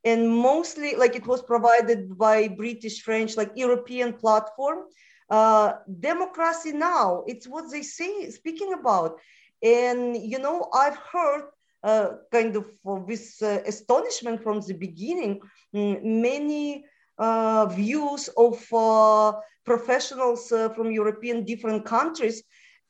[0.05, 4.79] and mostly like it was provided by british french like european platform.
[5.27, 9.17] Uh, democracy now it's what they say speaking about.
[9.63, 11.45] And you know i've heard
[11.83, 15.41] uh, kind of with uh, astonishment from the beginning
[15.75, 16.85] mm, many
[17.17, 19.33] uh, views of uh,
[19.65, 22.43] professionals uh, from european different countries.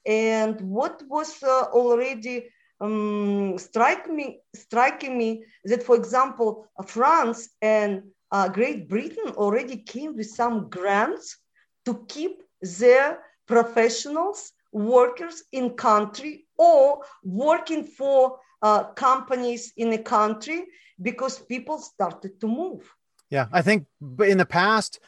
[0.06, 2.50] And what was already
[2.82, 10.16] um, strike me, striking me that, for example, France and uh, Great Britain already came
[10.16, 11.38] with some grants
[11.86, 20.66] to keep their professionals, workers in country or working for uh, companies in a country
[21.02, 22.94] because people started to move.
[23.30, 23.86] Yeah, I think
[24.20, 25.00] in the past,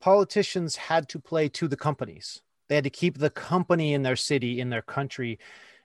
[0.00, 2.42] politicians had to play to the companies.
[2.68, 5.38] They had to keep the company in their city, in their country.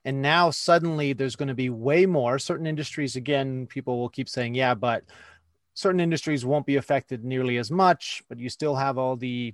[0.06, 2.38] And now suddenly there's going to be way more.
[2.40, 5.04] Certain industries, again, people will keep saying, yeah, but
[5.74, 9.54] certain industries won't be affected nearly as much, but you still have all the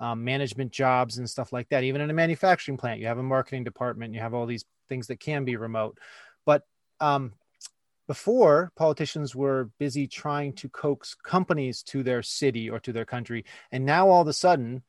[0.00, 1.84] um, management jobs and stuff like that.
[1.84, 5.08] Even in a manufacturing plant, you have a marketing department, you have all these things
[5.08, 5.98] that can be remote.
[6.46, 6.62] But
[7.00, 7.32] um,
[8.06, 13.44] before, politicians were busy trying to coax companies to their city or to their country.
[13.72, 14.82] And now all of a sudden,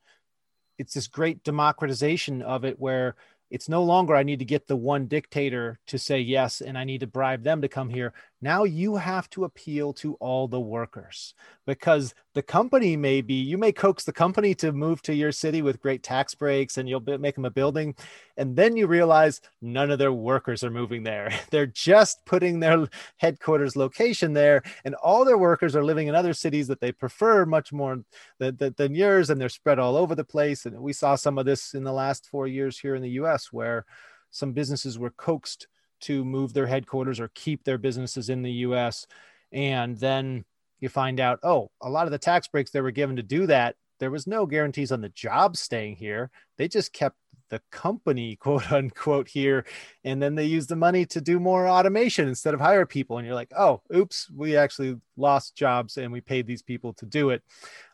[0.78, 3.16] it's this great democratization of it where
[3.50, 6.84] it's no longer I need to get the one dictator to say yes and I
[6.84, 8.12] need to bribe them to come here.
[8.40, 11.34] Now you have to appeal to all the workers
[11.66, 15.62] because the company may be, you may coax the company to move to your city
[15.62, 17.94] with great tax breaks and you'll make them a building.
[18.40, 21.30] And then you realize none of their workers are moving there.
[21.50, 24.62] They're just putting their headquarters location there.
[24.82, 28.02] And all their workers are living in other cities that they prefer much more
[28.38, 29.28] than, than, than yours.
[29.28, 30.64] And they're spread all over the place.
[30.64, 33.52] And we saw some of this in the last four years here in the US
[33.52, 33.84] where
[34.30, 35.68] some businesses were coaxed
[36.00, 39.06] to move their headquarters or keep their businesses in the US.
[39.52, 40.46] And then
[40.80, 43.46] you find out, oh, a lot of the tax breaks they were given to do
[43.48, 46.30] that, there was no guarantees on the job staying here.
[46.56, 47.16] They just kept
[47.50, 49.64] the company, quote unquote, here.
[50.04, 53.18] And then they use the money to do more automation instead of hire people.
[53.18, 57.06] And you're like, oh, oops, we actually lost jobs and we paid these people to
[57.06, 57.42] do it.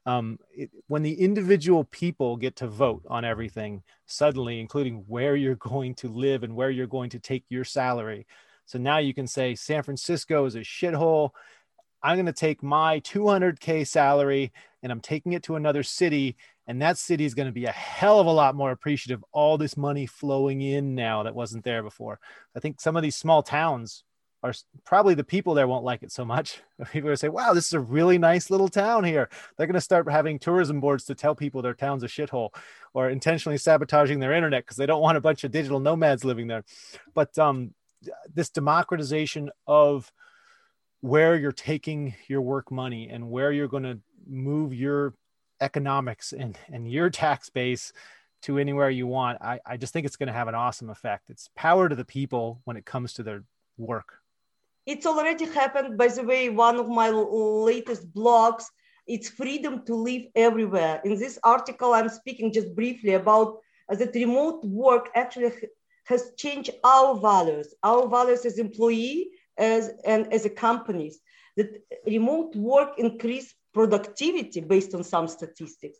[0.04, 5.54] Um, it when the individual people get to vote on everything, suddenly, including where you're
[5.56, 8.26] going to live and where you're going to take your salary.
[8.66, 11.30] So now you can say San Francisco is a shithole.
[12.02, 16.82] I'm going to take my 200K salary and I'm taking it to another city and
[16.82, 19.76] that city is going to be a hell of a lot more appreciative all this
[19.76, 22.18] money flowing in now that wasn't there before.
[22.56, 24.04] I think some of these small towns
[24.42, 24.52] are
[24.84, 26.60] probably the people there won't like it so much.
[26.92, 29.28] People are say wow this is a really nice little town here.
[29.56, 32.54] They're going to start having tourism boards to tell people their town's a shithole
[32.94, 36.46] or intentionally sabotaging their internet because they don't want a bunch of digital nomads living
[36.46, 36.64] there.
[37.14, 37.74] But um,
[38.32, 40.12] this democratization of
[41.00, 45.14] where you're taking your work money and where you're going to move your
[45.60, 47.92] economics and, and your tax base
[48.42, 51.30] to anywhere you want, I, I just think it's going to have an awesome effect.
[51.30, 53.44] It's power to the people when it comes to their
[53.78, 54.20] work.
[54.86, 55.98] It's already happened.
[55.98, 58.64] By the way, one of my latest blogs,
[59.06, 61.00] it's freedom to live everywhere.
[61.04, 65.52] In this article, I'm speaking just briefly about that remote work actually
[66.04, 71.18] has changed our values, our values as employee as and as a companies.
[71.56, 75.98] That remote work increase productivity based on some statistics.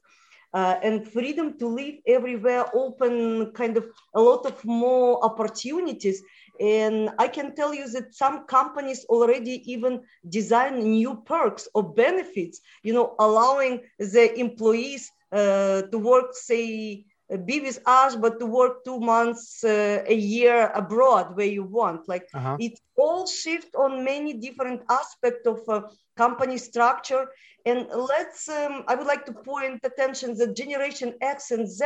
[0.54, 6.22] Uh, and freedom to live everywhere open kind of a lot of more opportunities
[6.60, 10.00] and i can tell you that some companies already even
[10.38, 12.56] design new perks or benefits
[12.86, 13.74] you know allowing
[14.14, 15.02] the employees
[15.32, 17.04] uh, to work say
[17.44, 22.08] be with us, but to work two months uh, a year abroad where you want.
[22.08, 22.56] Like uh-huh.
[22.60, 25.82] it all shift on many different aspects of uh,
[26.16, 27.26] company structure.
[27.64, 31.84] And let's, um, I would like to point attention that Generation X and Z,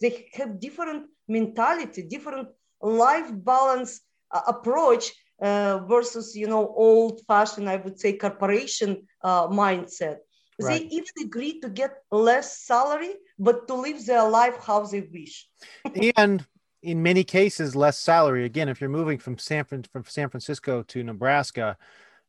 [0.00, 2.48] they have different mentality, different
[2.82, 4.00] life balance
[4.32, 10.18] uh, approach uh, versus, you know, old fashioned, I would say corporation uh, mindset.
[10.60, 10.80] Right.
[10.80, 15.48] They even agree to get less salary, but to live their life how they wish.
[16.16, 16.46] and
[16.82, 18.44] in many cases, less salary.
[18.44, 21.76] Again, if you're moving from San from San Francisco to Nebraska,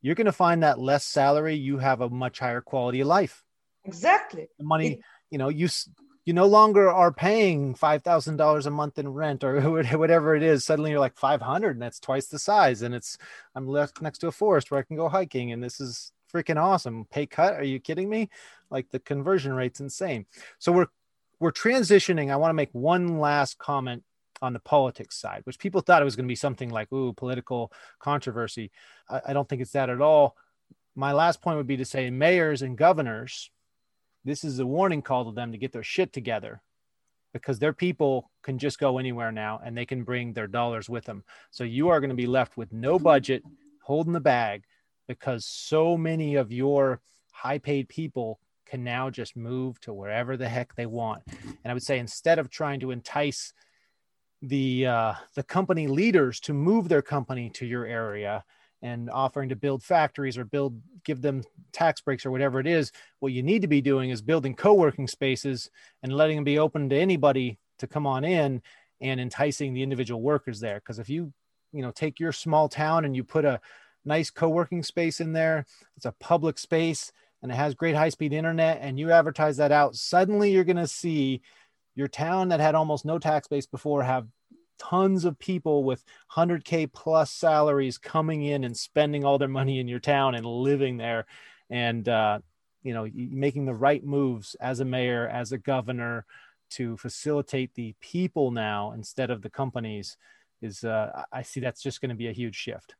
[0.01, 3.43] you're going to find that less salary, you have a much higher quality of life.
[3.85, 4.47] Exactly.
[4.57, 4.99] The money, it,
[5.29, 5.67] you know, you
[6.25, 9.61] you no longer are paying five thousand dollars a month in rent or
[9.97, 10.63] whatever it is.
[10.63, 12.81] Suddenly, you're like five hundred, and that's twice the size.
[12.81, 13.17] And it's
[13.53, 16.61] I'm left next to a forest where I can go hiking, and this is freaking
[16.61, 17.05] awesome.
[17.11, 17.55] Pay cut?
[17.55, 18.29] Are you kidding me?
[18.69, 20.25] Like the conversion rate's insane.
[20.59, 20.87] So we're
[21.41, 22.31] we're transitioning.
[22.31, 24.03] I want to make one last comment
[24.43, 27.13] on the politics side, which people thought it was going to be something like, ooh,
[27.13, 28.71] political controversy.
[29.09, 30.37] I, I don't think it's that at all.
[30.95, 33.49] My last point would be to say mayors and governors,
[34.23, 36.61] this is a warning call to them to get their shit together
[37.33, 41.05] because their people can just go anywhere now and they can bring their dollars with
[41.05, 41.23] them.
[41.49, 43.41] So you are going to be left with no budget,
[43.81, 44.63] holding the bag
[45.07, 48.39] because so many of your high paid people
[48.71, 51.21] can now just move to wherever the heck they want.
[51.27, 53.53] And I would say instead of trying to entice
[54.41, 58.45] the uh, the company leaders to move their company to your area
[58.81, 61.43] and offering to build factories or build give them
[61.73, 65.07] tax breaks or whatever it is what you need to be doing is building co-working
[65.07, 65.69] spaces
[66.01, 68.59] and letting them be open to anybody to come on in
[68.99, 71.31] and enticing the individual workers there because if you
[71.71, 73.61] you know take your small town and you put a
[74.03, 75.63] nice co-working space in there
[75.95, 77.11] it's a public space
[77.41, 80.87] and it has great high-speed internet and you advertise that out suddenly you're going to
[80.87, 81.41] see
[81.95, 84.27] your town that had almost no tax base before have
[84.79, 89.87] tons of people with 100k plus salaries coming in and spending all their money in
[89.87, 91.25] your town and living there
[91.69, 92.39] and uh,
[92.83, 96.25] you know making the right moves as a mayor as a governor
[96.71, 100.17] to facilitate the people now instead of the companies
[100.61, 102.95] is uh, i see that's just going to be a huge shift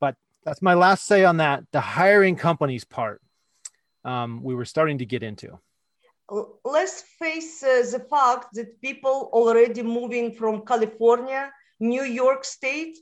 [0.00, 1.64] but that's my last say on that.
[1.72, 3.22] The hiring companies part,
[4.04, 5.58] um, we were starting to get into.
[6.64, 12.96] Let's face uh, the fact that people already moving from California, New York State,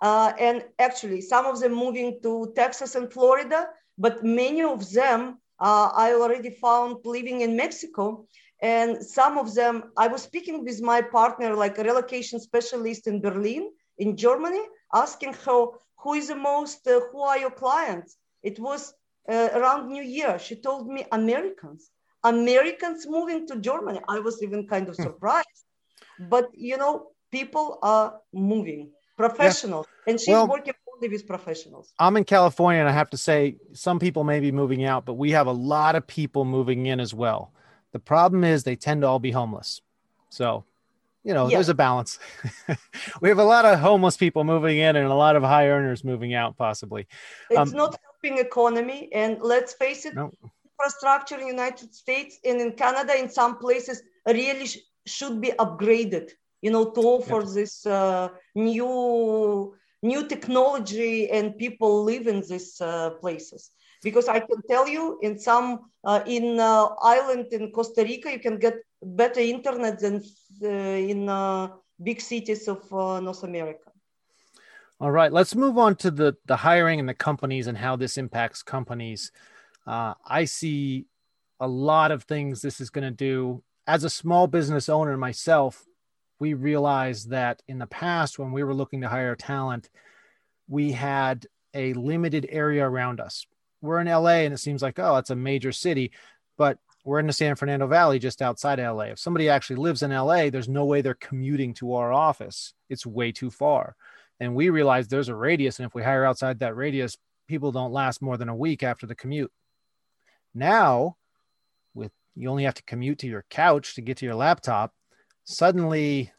[0.00, 5.38] uh, and actually some of them moving to Texas and Florida, but many of them
[5.60, 8.26] uh, I already found living in Mexico.
[8.62, 13.20] And some of them, I was speaking with my partner, like a relocation specialist in
[13.20, 14.62] Berlin, in Germany,
[14.94, 15.66] asking her
[15.98, 18.16] who is the most, uh, who are your clients?
[18.42, 18.94] It was
[19.28, 20.38] uh, around New Year.
[20.38, 21.90] She told me Americans,
[22.24, 24.00] Americans moving to Germany.
[24.08, 25.02] I was even kind of hmm.
[25.02, 25.64] surprised.
[26.18, 29.86] but, you know, people are moving, professionals.
[29.88, 30.12] Yeah.
[30.12, 31.92] And she's well, working only with professionals.
[31.98, 35.14] I'm in California and I have to say, some people may be moving out, but
[35.14, 37.52] we have a lot of people moving in as well.
[37.92, 39.80] The problem is they tend to all be homeless.
[40.28, 40.64] So
[41.24, 41.56] you know, yeah.
[41.56, 42.18] there's a balance.
[43.20, 46.02] we have a lot of homeless people moving in and a lot of high earners
[46.02, 47.06] moving out, possibly.
[47.50, 50.30] It's um, not helping economy, and let's face it, no.
[50.64, 56.30] infrastructure in United States and in Canada, in some places, really sh- should be upgraded.
[56.62, 57.54] You know, to offer yep.
[57.54, 63.70] this uh, new new technology and people live in these uh, places
[64.02, 68.40] because I can tell you in some uh, in uh, island in Costa Rica you
[68.40, 70.22] can get better internet than
[70.62, 71.68] uh, in uh,
[72.02, 73.89] big cities of uh, North America.
[75.00, 78.18] All right, let's move on to the the hiring and the companies and how this
[78.18, 79.32] impacts companies.
[79.86, 81.06] Uh, I see
[81.58, 83.62] a lot of things this is going to do.
[83.86, 85.84] As a small business owner myself,
[86.38, 89.88] we realized that in the past when we were looking to hire talent,
[90.68, 93.46] we had a limited area around us
[93.82, 96.12] we're in LA and it seems like, oh, it's a major city,
[96.56, 99.04] but we're in the San Fernando Valley just outside LA.
[99.04, 102.74] If somebody actually lives in LA, there's no way they're commuting to our office.
[102.88, 103.96] It's way too far.
[104.40, 105.78] And we realize there's a radius.
[105.78, 107.16] And if we hire outside that radius,
[107.46, 109.52] people don't last more than a week after the commute.
[110.54, 111.16] Now,
[111.94, 114.94] with you only have to commute to your couch to get to your laptop,
[115.44, 116.32] suddenly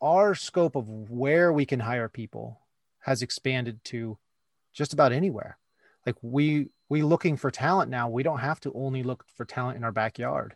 [0.00, 2.60] our scope of where we can hire people
[3.00, 4.18] has expanded to
[4.74, 5.56] just about anywhere
[6.04, 9.76] like we we looking for talent now we don't have to only look for talent
[9.76, 10.54] in our backyard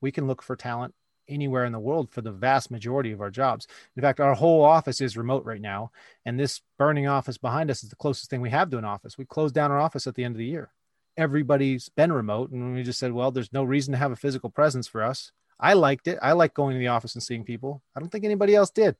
[0.00, 0.94] we can look for talent
[1.30, 3.66] anywhere in the world for the vast majority of our jobs
[3.96, 5.90] in fact our whole office is remote right now
[6.26, 9.16] and this burning office behind us is the closest thing we have to an office
[9.16, 10.70] we closed down our office at the end of the year
[11.16, 14.50] everybody's been remote and we just said well there's no reason to have a physical
[14.50, 16.18] presence for us I liked it.
[16.22, 17.82] I like going to the office and seeing people.
[17.94, 18.96] I don't think anybody else did.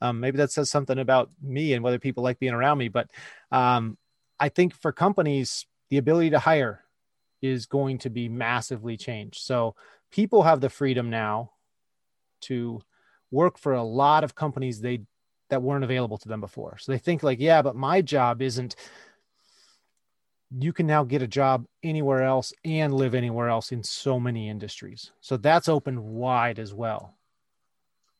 [0.00, 2.88] Um, maybe that says something about me and whether people like being around me.
[2.88, 3.10] But
[3.50, 3.96] um,
[4.38, 6.84] I think for companies, the ability to hire
[7.40, 9.40] is going to be massively changed.
[9.40, 9.74] So
[10.10, 11.52] people have the freedom now
[12.42, 12.80] to
[13.30, 15.02] work for a lot of companies they
[15.50, 16.76] that weren't available to them before.
[16.78, 18.76] So they think like, yeah, but my job isn't
[20.50, 24.48] you can now get a job anywhere else and live anywhere else in so many
[24.48, 25.10] industries.
[25.20, 27.14] So that's opened wide as well.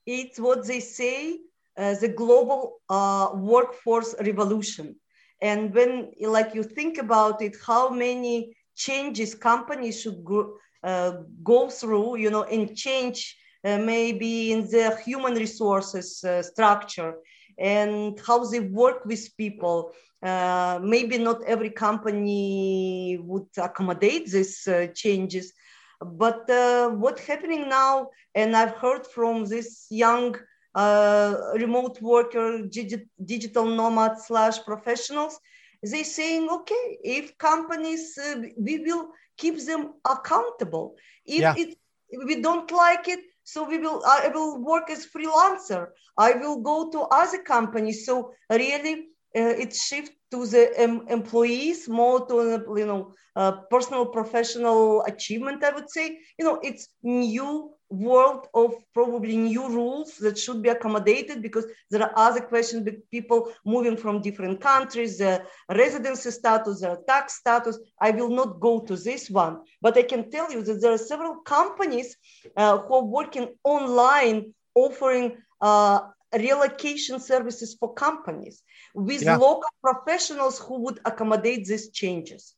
[0.04, 1.38] It's what they say
[1.76, 4.96] uh, the global uh, workforce revolution.
[5.40, 12.16] And when, like, you think about it, how many changes companies should go, go through,
[12.16, 17.14] you know, and change uh, maybe in the human resources uh, structure
[17.58, 19.92] and how they work with people.
[20.22, 25.52] Uh, maybe not every company would accommodate these uh, changes,
[26.00, 30.36] but uh, what's happening now, and I've heard from this young
[30.74, 35.38] uh, remote worker, digi- digital nomad slash professionals,
[35.82, 39.08] they're saying, okay, if companies, uh, we will
[39.38, 40.96] keep them accountable.
[41.24, 41.54] If yeah.
[41.56, 41.78] it,
[42.26, 45.82] we don't like it, so we will i will work as freelancer
[46.18, 48.94] i will go to other companies so really
[49.40, 52.34] uh, it shift to the um, employees more to
[52.76, 56.06] you know uh, personal professional achievement i would say
[56.38, 62.02] you know it's new world of probably new rules that should be accommodated because there
[62.02, 67.78] are other questions with people moving from different countries, the residency status, the tax status.
[68.00, 70.98] I will not go to this one, but I can tell you that there are
[70.98, 72.16] several companies
[72.56, 76.00] uh, who are working online offering uh,
[76.32, 78.62] relocation services for companies
[78.94, 79.36] with yeah.
[79.36, 82.54] local professionals who would accommodate these changes.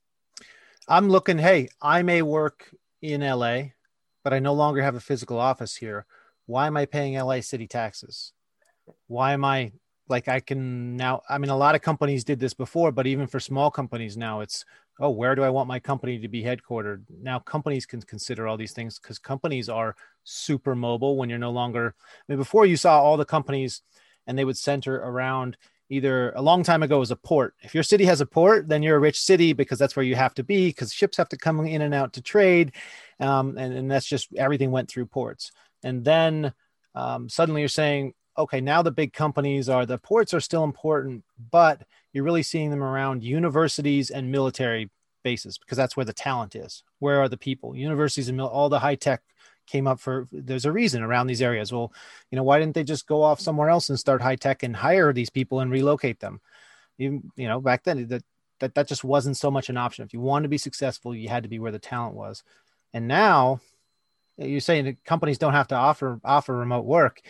[0.89, 2.69] I'm looking, hey, I may work
[3.01, 3.71] in LA
[4.23, 6.07] but I no longer have a physical office here.
[6.47, 8.33] Why am I paying LA city taxes?
[9.07, 9.73] Why am I
[10.09, 11.23] like I can now?
[11.29, 14.41] I mean, a lot of companies did this before, but even for small companies now,
[14.41, 14.65] it's
[15.01, 17.05] oh, where do I want my company to be headquartered?
[17.23, 21.51] Now, companies can consider all these things because companies are super mobile when you're no
[21.51, 21.95] longer.
[21.99, 23.83] I mean, before you saw all the companies
[24.27, 25.57] and they would center around
[25.91, 27.55] either a long time ago was a port.
[27.63, 30.15] If your city has a port, then you're a rich city because that's where you
[30.15, 32.73] have to be because ships have to come in and out to trade.
[33.19, 35.51] Um, and, and that's just everything went through ports.
[35.83, 36.55] And then
[36.95, 41.25] um, suddenly you're saying, okay, now the big companies are the ports are still important,
[41.51, 41.83] but
[42.13, 44.91] you're really seeing them around universities and military
[45.23, 46.85] bases because that's where the talent is.
[47.01, 47.77] Where are the people?
[47.77, 49.23] Universities and mil- all the high tech
[49.71, 51.73] came up for there's a reason around these areas.
[51.73, 51.93] Well
[52.31, 54.75] you know why didn't they just go off somewhere else and start high tech and
[54.75, 56.41] hire these people and relocate them?
[56.99, 58.25] Even, you know back then that,
[58.61, 60.05] that that just wasn't so much an option.
[60.05, 62.43] If you wanted to be successful you had to be where the talent was.
[62.93, 63.61] And now
[64.37, 67.21] you're saying that companies don't have to offer offer remote work.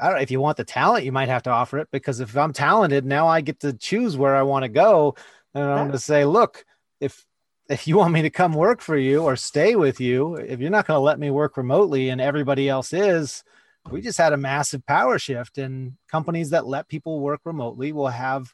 [0.00, 2.36] I don't if you want the talent, you might have to offer it because if
[2.36, 5.16] I'm talented, now I get to choose where I want to go.
[5.54, 6.64] And I'm going to say, look,
[7.00, 7.26] if
[7.72, 10.70] if you want me to come work for you or stay with you, if you're
[10.70, 13.42] not going to let me work remotely and everybody else is,
[13.90, 18.08] we just had a massive power shift and companies that let people work remotely will
[18.08, 18.52] have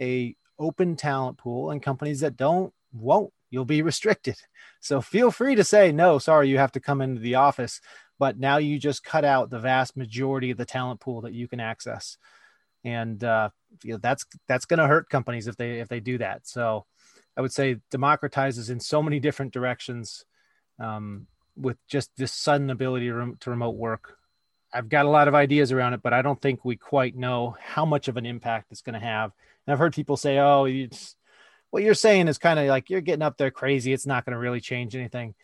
[0.00, 3.32] a open talent pool and companies that don't won't.
[3.50, 4.36] You'll be restricted.
[4.80, 7.80] So feel free to say no sorry you have to come into the office
[8.18, 11.48] but now you just cut out the vast majority of the talent pool that you
[11.48, 12.16] can access.
[12.84, 13.50] And uh,
[13.82, 16.46] you know, that's that's going to hurt companies if they if they do that.
[16.46, 16.86] So
[17.36, 20.24] I would say democratizes in so many different directions
[20.78, 21.26] um,
[21.56, 24.16] with just this sudden ability to, to remote work.
[24.72, 27.56] I've got a lot of ideas around it, but I don't think we quite know
[27.60, 29.32] how much of an impact it's going to have.
[29.66, 31.16] And I've heard people say, "Oh, it's,
[31.70, 33.92] what you're saying is kind of like you're getting up there crazy.
[33.92, 35.34] It's not going to really change anything."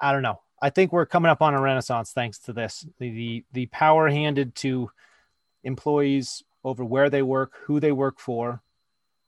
[0.00, 0.40] I don't know.
[0.60, 2.86] I think we're coming up on a renaissance thanks to this.
[2.98, 4.90] The the, the power handed to
[5.62, 8.62] employees over where they work, who they work for.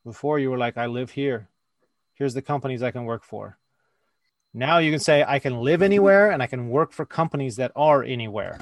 [0.04, 1.48] Before you were like, "I live here
[2.18, 3.56] here's the companies I can work for.
[4.52, 7.70] Now you can say I can live anywhere and I can work for companies that
[7.76, 8.58] are anywhere.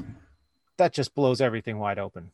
[0.76, 2.30] That just blows everything wide open.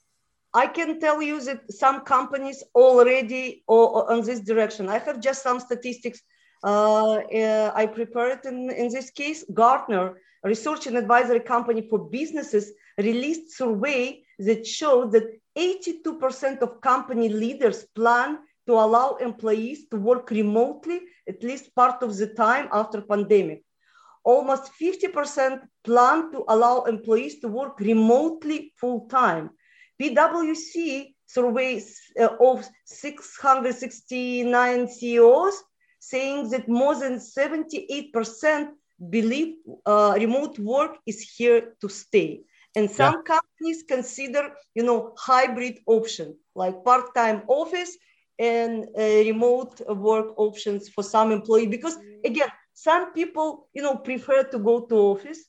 [0.53, 4.89] I can tell you that some companies already on this direction.
[4.89, 6.21] I have just some statistics.
[6.65, 9.45] Uh, uh, I prepared in, in this case.
[9.53, 16.81] Gartner, a research and advisory company for businesses, released survey that showed that 82% of
[16.81, 22.69] company leaders plan to allow employees to work remotely at least part of the time
[22.73, 23.65] after pandemic.
[24.25, 29.51] Almost 50% plan to allow employees to work remotely full time.
[30.01, 35.65] PwC surveys uh, of 669 CEOs
[35.99, 38.69] saying that more than 78%
[39.11, 39.57] believe
[39.87, 42.43] uh, remote work is here to stay.
[42.75, 43.37] And some yeah.
[43.37, 47.97] companies consider, you know, hybrid option like part-time office
[48.51, 51.69] and uh, remote work options for some employee.
[51.77, 55.41] Because again, some people, you know, prefer to go to office.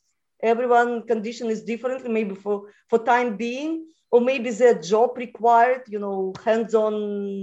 [0.42, 2.56] Everyone condition is different, maybe for
[2.90, 3.72] for time being,
[4.12, 6.96] or maybe their job required, you know, hands-on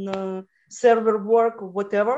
[0.08, 2.16] uh, server work or whatever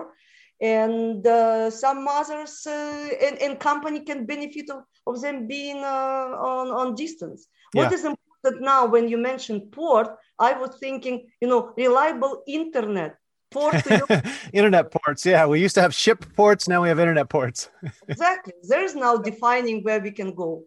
[0.63, 6.29] and uh, some others uh, and, and, company can benefit of, of them being uh,
[6.51, 7.49] on, on distance.
[7.75, 7.83] Yeah.
[7.83, 13.17] What is important now when you mentioned port, I was thinking, you know, reliable internet.
[13.53, 13.77] Port
[14.53, 15.25] internet ports.
[15.25, 16.69] Yeah, we used to have ship ports.
[16.69, 17.71] Now we have internet ports.
[18.09, 18.55] exactly.
[18.63, 20.65] There's now defining where we can go.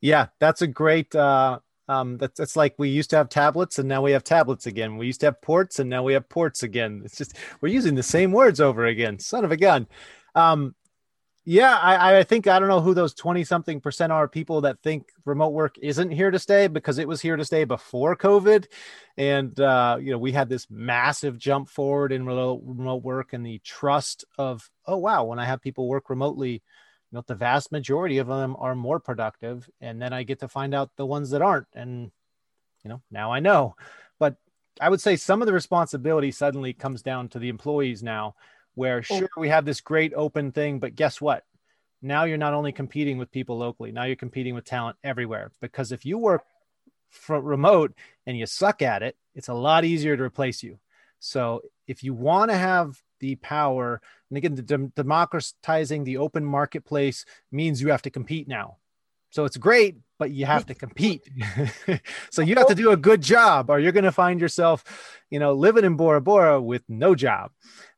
[0.00, 3.88] Yeah, that's a great uh, um, that's it's like we used to have tablets and
[3.88, 4.96] now we have tablets again.
[4.96, 7.02] We used to have ports and now we have ports again.
[7.04, 9.18] It's just we're using the same words over again.
[9.18, 9.86] Son of a gun.
[10.34, 10.74] Um,
[11.48, 14.82] yeah, I, I think I don't know who those 20 something percent are people that
[14.82, 18.66] think remote work isn't here to stay because it was here to stay before COVID.
[19.16, 23.60] And, uh, you know, we had this massive jump forward in remote, work and the
[23.60, 26.62] trust of, oh, wow, when I have people work remotely,
[27.16, 29.68] know the vast majority of them are more productive.
[29.80, 31.66] And then i get to find out the ones that aren't.
[31.74, 32.12] And
[32.84, 33.74] you know now i know.
[34.18, 34.36] But
[34.80, 38.34] i would say some of the responsibility suddenly comes down to the employees now
[38.76, 39.18] where oh.
[39.18, 41.44] sure we have this great open thing but guess what
[42.00, 45.90] now you're not only competing with people locally now you're competing with talent everywhere because
[45.90, 46.44] if you work
[47.10, 47.92] for remote
[48.26, 50.78] and you suck at it it's a lot easier to replace you
[51.18, 54.00] so if you want to have the power.
[54.30, 58.76] And again, the dem- democratizing the open marketplace means you have to compete now.
[59.36, 61.28] So it's great, but you have to compete.
[62.30, 64.82] so you have to do a good job, or you're going to find yourself,
[65.28, 67.50] you know, living in Bora Bora with no job.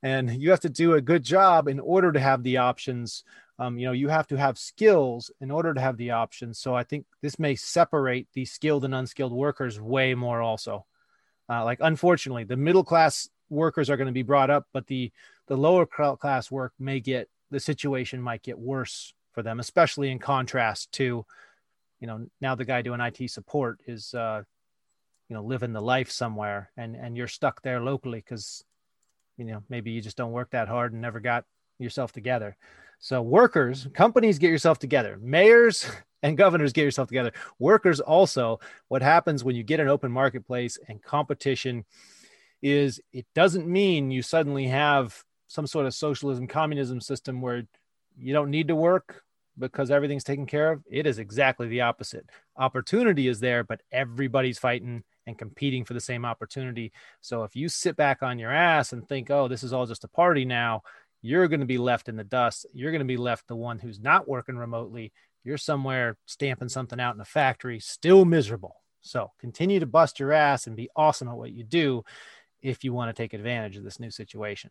[0.02, 3.22] And you have to do a good job in order to have the options.
[3.56, 6.58] Um, you know, you have to have skills in order to have the options.
[6.58, 10.42] So I think this may separate the skilled and unskilled workers way more.
[10.42, 10.86] Also,
[11.48, 15.12] uh, like unfortunately, the middle class workers are going to be brought up, but the
[15.46, 20.18] the lower class work may get the situation might get worse for them, especially in
[20.18, 21.24] contrast to,
[22.00, 24.42] you know, now the guy doing IT support is, uh,
[25.28, 28.64] you know, living the life somewhere, and and you're stuck there locally because,
[29.36, 31.44] you know, maybe you just don't work that hard and never got
[31.78, 32.56] yourself together.
[32.98, 35.16] So workers, companies get yourself together.
[35.22, 35.88] Mayors
[36.24, 37.32] and governors get yourself together.
[37.60, 38.58] Workers also.
[38.88, 41.84] What happens when you get an open marketplace and competition?
[42.60, 47.62] is it doesn't mean you suddenly have some sort of socialism communism system where
[48.18, 49.22] you don't need to work
[49.58, 52.28] because everything's taken care of it is exactly the opposite.
[52.56, 56.92] Opportunity is there but everybody's fighting and competing for the same opportunity.
[57.20, 60.04] So if you sit back on your ass and think oh this is all just
[60.04, 60.82] a party now
[61.22, 62.66] you're going to be left in the dust.
[62.72, 65.12] You're going to be left the one who's not working remotely.
[65.44, 68.76] You're somewhere stamping something out in a factory still miserable.
[69.00, 72.04] So continue to bust your ass and be awesome at what you do
[72.60, 74.70] if you want to take advantage of this new situation.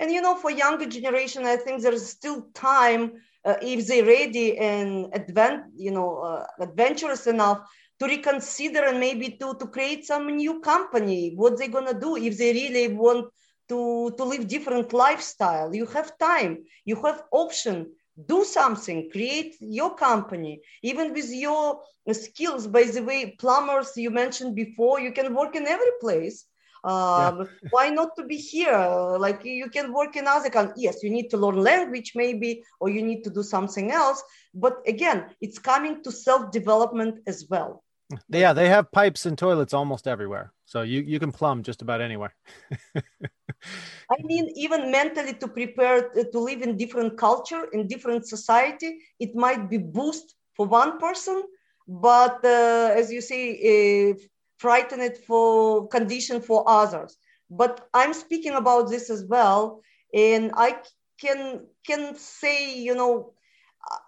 [0.00, 4.58] And you know, for younger generation, I think there's still time uh, if they're ready
[4.58, 7.60] and advent, you know, uh, adventurous enough
[8.00, 11.32] to reconsider and maybe to to create some new company.
[11.36, 13.26] What they're gonna do if they really want
[13.70, 15.74] to to live different lifestyle?
[15.74, 17.92] You have time, you have option.
[18.32, 21.80] Do something, create your company, even with your
[22.12, 22.66] skills.
[22.66, 26.46] By the way, plumbers you mentioned before, you can work in every place
[26.84, 27.44] um, yeah.
[27.70, 28.78] why not to be here?
[29.18, 30.82] Like you can work in other countries.
[30.82, 34.22] Yes you need to learn language maybe or you need to do something else.
[34.54, 37.82] But again it's coming to self-development as well.
[38.28, 40.52] Yeah they have pipes and toilets almost everywhere.
[40.66, 42.34] So you, you can plumb just about anywhere.
[42.94, 49.34] I mean even mentally to prepare to live in different culture in different society it
[49.34, 51.42] might be boost for one person.
[51.90, 54.14] But uh, as you say
[54.58, 57.16] if frightened for condition for others.
[57.50, 59.82] But I'm speaking about this as well,
[60.14, 60.76] and I
[61.20, 63.32] can can say, you know,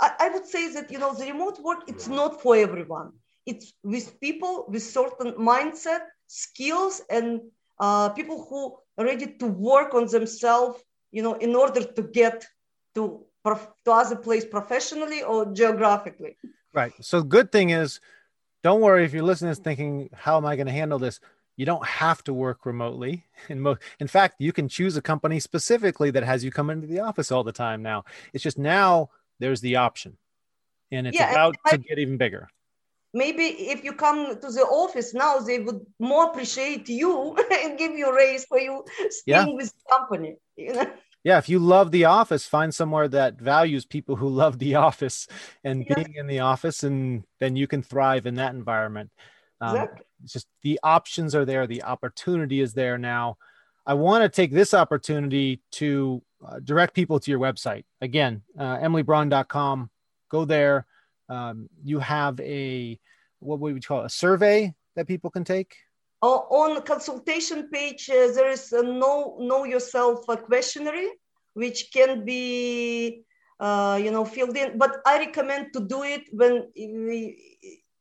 [0.01, 3.13] I, I would say that you know the remote work it's not for everyone.
[3.47, 7.41] It's with people with certain mindset, skills, and
[7.79, 10.83] uh, people who are ready to work on themselves,
[11.13, 12.47] you know, in order to get
[12.95, 16.37] to to other place professionally or geographically.
[16.75, 16.93] Right.
[17.01, 18.01] So good thing is
[18.63, 21.21] don't worry if you're listening to thinking, how am I going to handle this?
[21.57, 23.25] You don't have to work remotely.
[23.49, 26.87] In, mo- in fact, you can choose a company specifically that has you come into
[26.87, 28.05] the office all the time now.
[28.33, 30.17] It's just now there's the option
[30.91, 32.49] and it's yeah, about to get even bigger.
[33.13, 37.93] Maybe if you come to the office now, they would more appreciate you and give
[37.93, 39.55] you a raise for you staying yeah.
[39.55, 40.37] with the company.
[40.57, 40.93] You know?
[41.25, 45.27] Yeah, if you love the office, find somewhere that values people who love the office
[45.65, 45.95] and Yeah.
[45.97, 49.11] being in the office, and then you can thrive in that environment.
[49.61, 50.07] Um, Exactly.
[50.23, 53.37] It's just the options are there, the opportunity is there now.
[53.87, 57.85] I want to take this opportunity to uh, direct people to your website.
[58.01, 59.91] Again, uh, emilybraun.com.
[60.31, 60.87] Go there.
[61.29, 62.99] Um, you have a,
[63.39, 65.75] what would we call it, a survey that people can take?
[66.23, 71.11] O- on the consultation page, uh, there is a know know yourself uh, questionnaire,
[71.55, 73.25] which can be
[73.59, 74.79] uh, you know filled in.
[74.79, 77.39] But I recommend to do it when we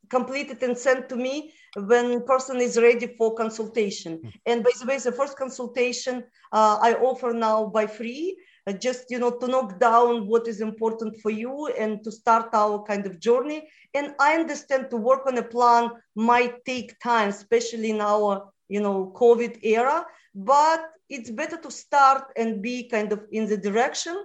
[0.10, 4.22] complete it and send to me when person is ready for consultation.
[4.46, 8.38] And by the way, the first consultation uh, I offer now by free.
[8.70, 12.50] Uh, Just you know to knock down what is important for you and to start
[12.54, 13.68] our kind of journey.
[13.94, 18.82] And I understand to work on a plan might take time, especially in our you
[18.82, 20.06] know COVID era.
[20.36, 24.16] But it's better to start and be kind of in the direction,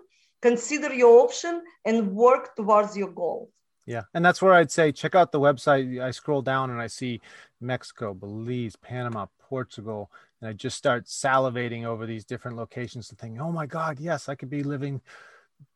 [0.43, 3.51] consider your option, and work towards your goal.
[3.87, 4.03] Yeah.
[4.15, 6.01] And that's where I'd say check out the website.
[6.03, 7.21] I scroll down and I see
[7.61, 10.11] Mexico, Belize, Panama, Portugal.
[10.45, 14.29] And I just start salivating over these different locations and thinking, oh my God, yes,
[14.29, 15.01] I could be living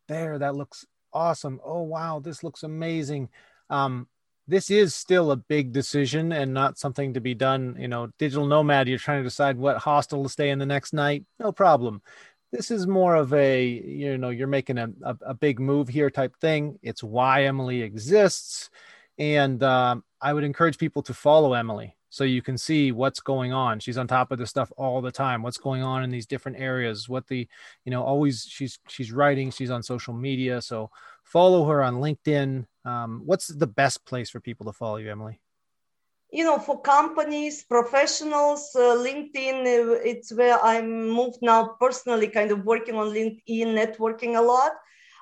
[0.08, 0.38] there.
[0.38, 1.58] That looks awesome.
[1.64, 3.30] Oh, wow, this looks amazing.
[3.70, 4.08] Um,
[4.46, 7.76] this is still a big decision and not something to be done.
[7.78, 10.92] You know, digital nomad, you're trying to decide what hostel to stay in the next
[10.92, 11.24] night.
[11.38, 12.02] No problem
[12.50, 16.08] this is more of a you know you're making a, a, a big move here
[16.08, 18.70] type thing it's why emily exists
[19.18, 23.52] and um, i would encourage people to follow emily so you can see what's going
[23.52, 23.80] on.
[23.80, 25.42] She's on top of this stuff all the time.
[25.42, 27.08] What's going on in these different areas?
[27.08, 27.46] What the
[27.84, 30.62] you know always she's she's writing she's on social media.
[30.62, 30.90] So
[31.24, 32.66] follow her on linkedin.
[32.84, 35.40] Um, what's the best place for people to follow you emily?
[36.30, 42.50] You know for companies professionals uh, linkedin uh, it's where i'm moved now personally kind
[42.50, 44.72] of working on linkedin networking a lot.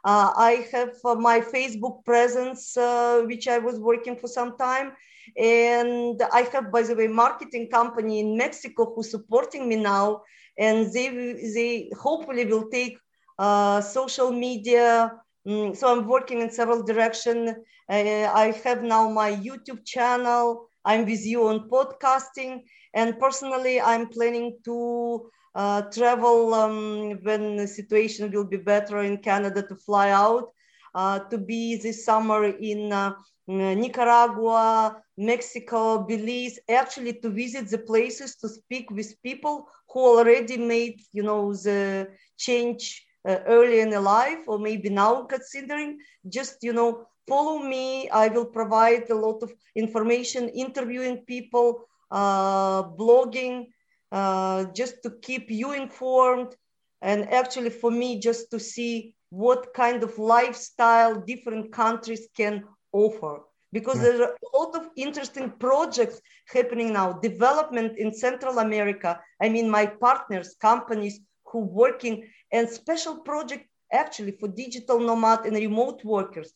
[0.05, 4.93] Uh, i have uh, my facebook presence uh, which i was working for some time
[5.37, 10.22] and i have by the way marketing company in mexico who's supporting me now.
[10.59, 11.09] And they
[11.55, 12.99] they hopefully will take
[13.39, 15.12] uh, social media.
[15.47, 17.51] Mm, so i'm working in several directions
[17.89, 20.68] i have now my youtube channel.
[20.85, 22.62] I'm with you on podcasting.
[22.95, 29.18] And personally, I'm planning to uh, travel um, when the situation will be better in
[29.18, 30.51] Canada to fly out,
[30.95, 33.12] uh, to be this summer in uh,
[33.47, 41.01] Nicaragua, Mexico, Belize, actually to visit the places, to speak with people who already made,
[41.12, 46.72] you know, the change uh, early in their life or maybe now considering just, you
[46.72, 48.09] know, follow me.
[48.11, 53.66] I will provide a lot of information, interviewing people, uh, blogging,
[54.12, 56.55] uh, just to keep you informed.
[57.03, 62.64] And actually, for me, just to see what kind of lifestyle different countries can
[63.05, 63.34] offer.
[63.72, 66.20] Because there are a lot of interesting projects
[66.57, 69.20] happening now, development in Central America.
[69.42, 72.14] I mean, my partners, companies who working
[72.53, 76.53] and special project actually for digital nomad and remote workers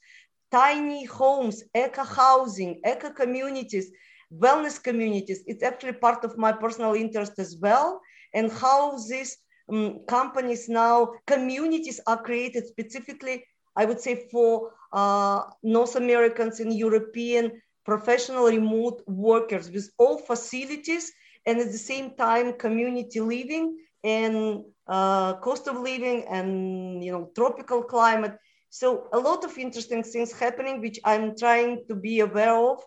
[0.51, 3.91] tiny homes, eco housing, eco communities,
[4.33, 5.43] wellness communities.
[5.47, 8.01] It's actually part of my personal interest as well.
[8.35, 9.37] And how these
[9.73, 13.45] um, companies now, communities are created specifically,
[13.77, 21.13] I would say, for North Americans and European professional remote workers with all facilities
[21.47, 27.31] and at the same time community living and uh, cost of living and you know
[27.35, 28.37] tropical climate
[28.71, 32.79] so a lot of interesting things happening, which I'm trying to be aware of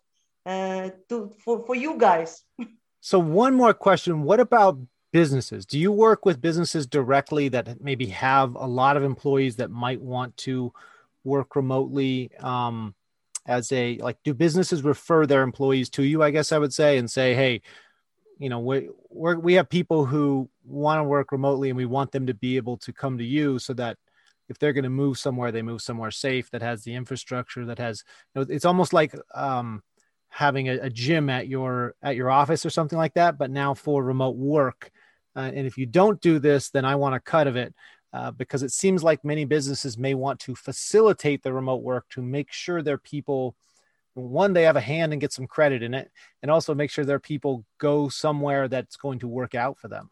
[0.45, 2.41] uh, to for, for you guys.
[3.05, 4.79] So one more question: What about
[5.11, 5.65] businesses?
[5.65, 9.99] Do you work with businesses directly that maybe have a lot of employees that might
[9.99, 10.71] want to
[11.23, 12.31] work remotely?
[12.39, 12.95] Um,
[13.45, 16.23] as a like, do businesses refer their employees to you?
[16.23, 17.61] I guess I would say and say, hey,
[18.39, 22.11] you know, we we we have people who want to work remotely, and we want
[22.11, 23.97] them to be able to come to you so that
[24.49, 27.79] if they're going to move somewhere, they move somewhere safe that has the infrastructure that
[27.79, 28.03] has.
[28.33, 29.81] You know, it's almost like um,
[30.29, 33.73] having a, a, gym at your at your office or something like that, but now
[33.73, 34.91] for remote work.
[35.35, 37.73] Uh, and if you don't do this, then I want a cut of it.
[38.13, 42.21] Uh, because it seems like many businesses may want to facilitate the remote work to
[42.21, 43.55] make sure their people
[44.13, 46.11] one they have a hand and get some credit in it
[46.43, 50.11] and also make sure their people go somewhere that's going to work out for them.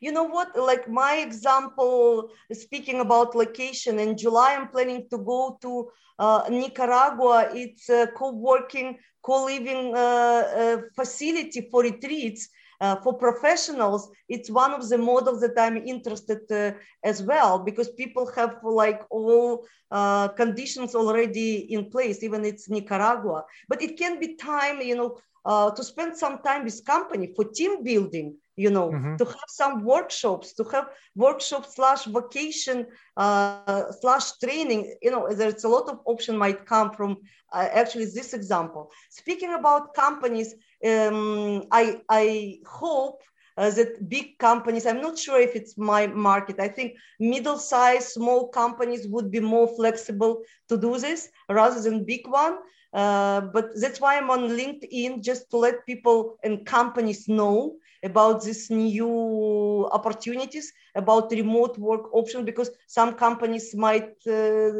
[0.00, 0.54] You know what?
[0.58, 7.50] Like my example speaking about location in july i'm planning to go to uh, nicaragua.
[7.52, 12.48] It's a co-working co-living uh, uh, facility for retreats
[12.80, 16.72] uh, for professionals, it's one of the models that I'm interested uh,
[17.04, 23.44] as well because people have like all uh, conditions already in place, even it's Nicaragua.
[23.68, 27.44] But it can be time, you know, uh, to spend some time with company for
[27.44, 29.16] team building you know mm-hmm.
[29.16, 35.64] to have some workshops to have workshop slash vacation uh, slash training you know there's
[35.64, 37.18] a lot of option might come from
[37.52, 40.54] uh, actually this example speaking about companies
[40.84, 43.22] um, i i hope
[43.56, 48.48] uh, that big companies i'm not sure if it's my market i think middle-sized small
[48.48, 52.56] companies would be more flexible to do this rather than big one
[52.92, 58.42] uh, but that's why i'm on linkedin just to let people and companies know about
[58.42, 64.70] these new opportunities, about remote work option, because some companies might uh,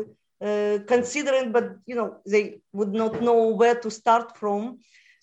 [0.43, 4.79] uh, consider it, but you know they would not know where to start from.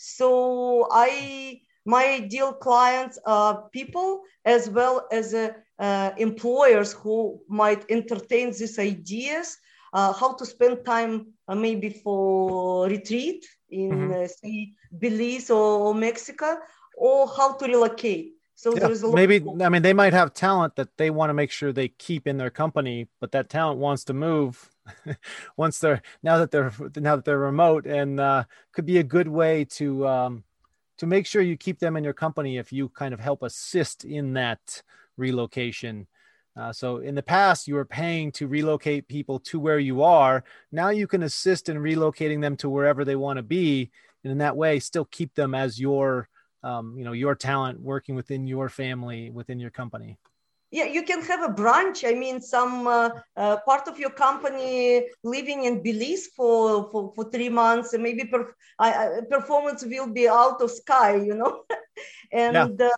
[0.05, 7.89] So I, my ideal clients are people as well as uh, uh employers who might
[7.89, 9.57] entertain these ideas.
[9.93, 14.25] Uh, how to spend time uh, maybe for retreat in mm-hmm.
[14.25, 16.57] say Belize or Mexico,
[16.97, 18.33] or how to relocate.
[18.55, 21.33] So yeah, there's maybe of- I mean they might have talent that they want to
[21.33, 24.72] make sure they keep in their company, but that talent wants to move
[25.57, 29.27] once they're now that they're now that they're remote, and uh, could be a good
[29.27, 30.43] way to um,
[30.97, 34.05] to make sure you keep them in your company if you kind of help assist
[34.05, 34.81] in that
[35.17, 36.07] relocation.
[36.55, 40.43] Uh, so in the past, you were paying to relocate people to where you are.
[40.71, 43.89] Now you can assist in relocating them to wherever they want to be,
[44.23, 46.29] and in that way, still keep them as your
[46.63, 50.17] um, you know your talent working within your family within your company
[50.73, 55.05] yeah you can have a branch i mean some uh, uh, part of your company
[55.23, 58.41] living in belize for for, for three months and maybe per,
[58.79, 61.53] uh, performance will be out of sky you know?
[62.31, 62.67] And yeah.
[62.81, 62.89] Uh,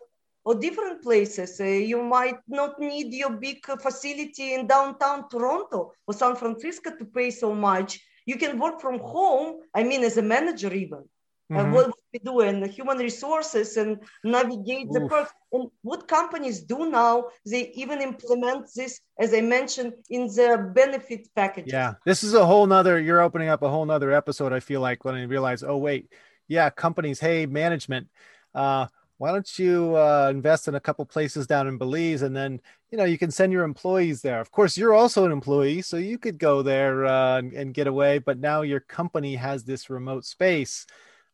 [0.45, 1.59] or different places.
[1.59, 7.05] Uh, you might not need your big facility in downtown toronto or san francisco to
[7.05, 7.99] pay so much.
[8.25, 11.03] You can work from home i mean as a manager even
[11.51, 11.57] mm-hmm.
[11.57, 14.93] uh, what we do in human resources and navigate Oof.
[14.93, 15.33] the perks.
[15.51, 21.27] And what companies do now, they even implement this, as I mentioned, in their benefit
[21.35, 21.65] package.
[21.67, 24.81] Yeah, this is a whole nother, you're opening up a whole nother episode, I feel
[24.81, 26.11] like, when I realize, oh, wait,
[26.47, 28.07] yeah, companies, hey, management,
[28.53, 28.87] uh,
[29.17, 32.59] why don't you uh, invest in a couple places down in Belize and then
[32.91, 34.39] you know you can send your employees there.
[34.39, 37.87] Of course, you're also an employee, so you could go there uh, and, and, get
[37.87, 38.19] away.
[38.19, 40.85] But now your company has this remote space,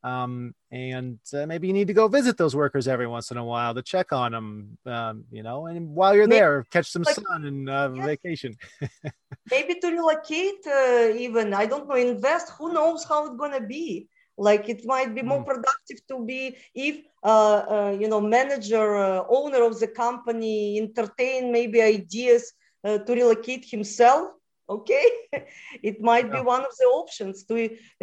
[0.04, 3.46] um, and uh, maybe you need to go visit those workers every once in a
[3.46, 7.04] while to check on them um, you know and while you're maybe, there catch some
[7.04, 8.56] like, sun and uh, vacation.
[9.50, 13.66] Maybe to relocate uh, even i don't know invest who knows how it's going to
[13.66, 14.08] be?
[14.38, 15.46] Like it might be more mm.
[15.46, 21.52] productive to be if uh, uh, you know manager uh, owner of the company entertain
[21.52, 24.32] maybe ideas to relocate himself
[24.78, 25.08] okay.
[25.90, 26.38] It might yeah.
[26.38, 27.56] be one of the options to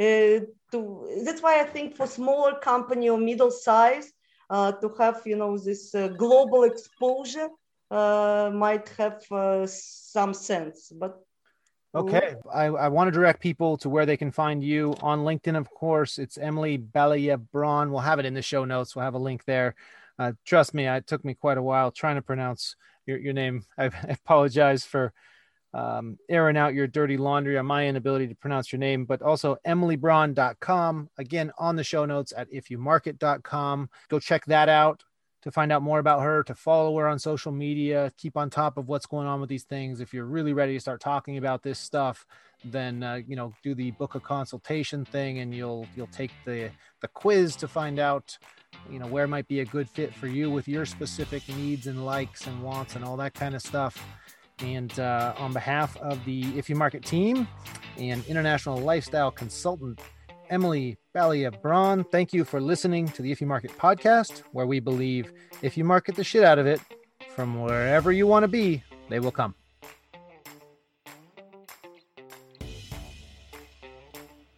[0.05, 0.79] uh, to
[1.25, 4.13] that's why i think for smaller company or middle size
[4.51, 7.49] uh, to have you know this uh, global exposure
[7.91, 11.23] uh, might have uh, some sense but
[11.95, 12.35] okay.
[12.53, 15.71] I, I want to direct people to where they can find you on linkedin of
[15.71, 16.19] course.
[16.19, 18.95] It's emily balia braun we'll have it in the show notes.
[18.95, 19.75] We'll have a link there.
[20.19, 23.65] Uh, trust me it took me quite a while trying to pronounce your, your name.
[23.77, 25.13] I, I apologize for
[25.75, 29.57] um, airing out your dirty laundry on my inability to pronounce your name, but also
[29.67, 31.11] emilybraun.com.
[31.19, 33.91] Again, on the show notes at ifyoumarket.com.
[34.09, 35.05] Go check that out
[35.43, 38.77] to find out more about her, to follow her on social media, keep on top
[38.77, 40.01] of what's going on with these things.
[40.01, 42.27] If you're really ready to start talking about this stuff,
[42.65, 46.71] then uh, you know do the book a consultation thing, and you'll you'll take the
[47.01, 48.37] the quiz to find out
[48.91, 52.05] you know where might be a good fit for you with your specific needs and
[52.05, 54.05] likes and wants and all that kind of stuff.
[54.61, 57.47] And uh, on behalf of the If You Market team
[57.97, 60.01] and international lifestyle consultant
[60.51, 64.81] Emily Balia Braun, thank you for listening to the If You Market podcast, where we
[64.81, 65.33] believe
[65.63, 66.81] if you market the shit out of it
[67.35, 69.55] from wherever you want to be, they will come.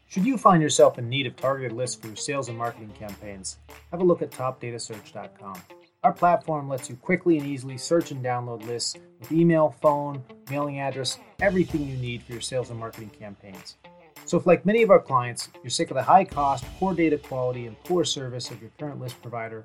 [0.08, 3.58] Should you find yourself in need of targeted lists for your sales and marketing campaigns,
[3.92, 5.62] have a look at topdatasearch.com.
[6.02, 10.80] Our platform lets you quickly and easily search and download lists with email, phone, mailing
[10.80, 13.76] address, everything you need for your sales and marketing campaigns.
[14.24, 17.18] So, if like many of our clients, you're sick of the high cost, poor data
[17.18, 19.62] quality, and poor service of your current list provider,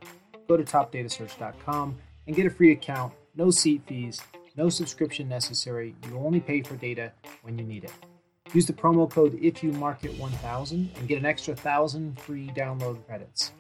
[0.49, 4.21] go to topdatasearch.com and get a free account, no seat fees,
[4.57, 5.95] no subscription necessary.
[6.09, 7.13] You only pay for data
[7.43, 7.93] when you need it.
[8.53, 13.53] Use the promo code IFYOUMARKET1000 and get an extra 1,000 free download credits.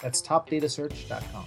[0.00, 1.46] That's topdatasearch.com.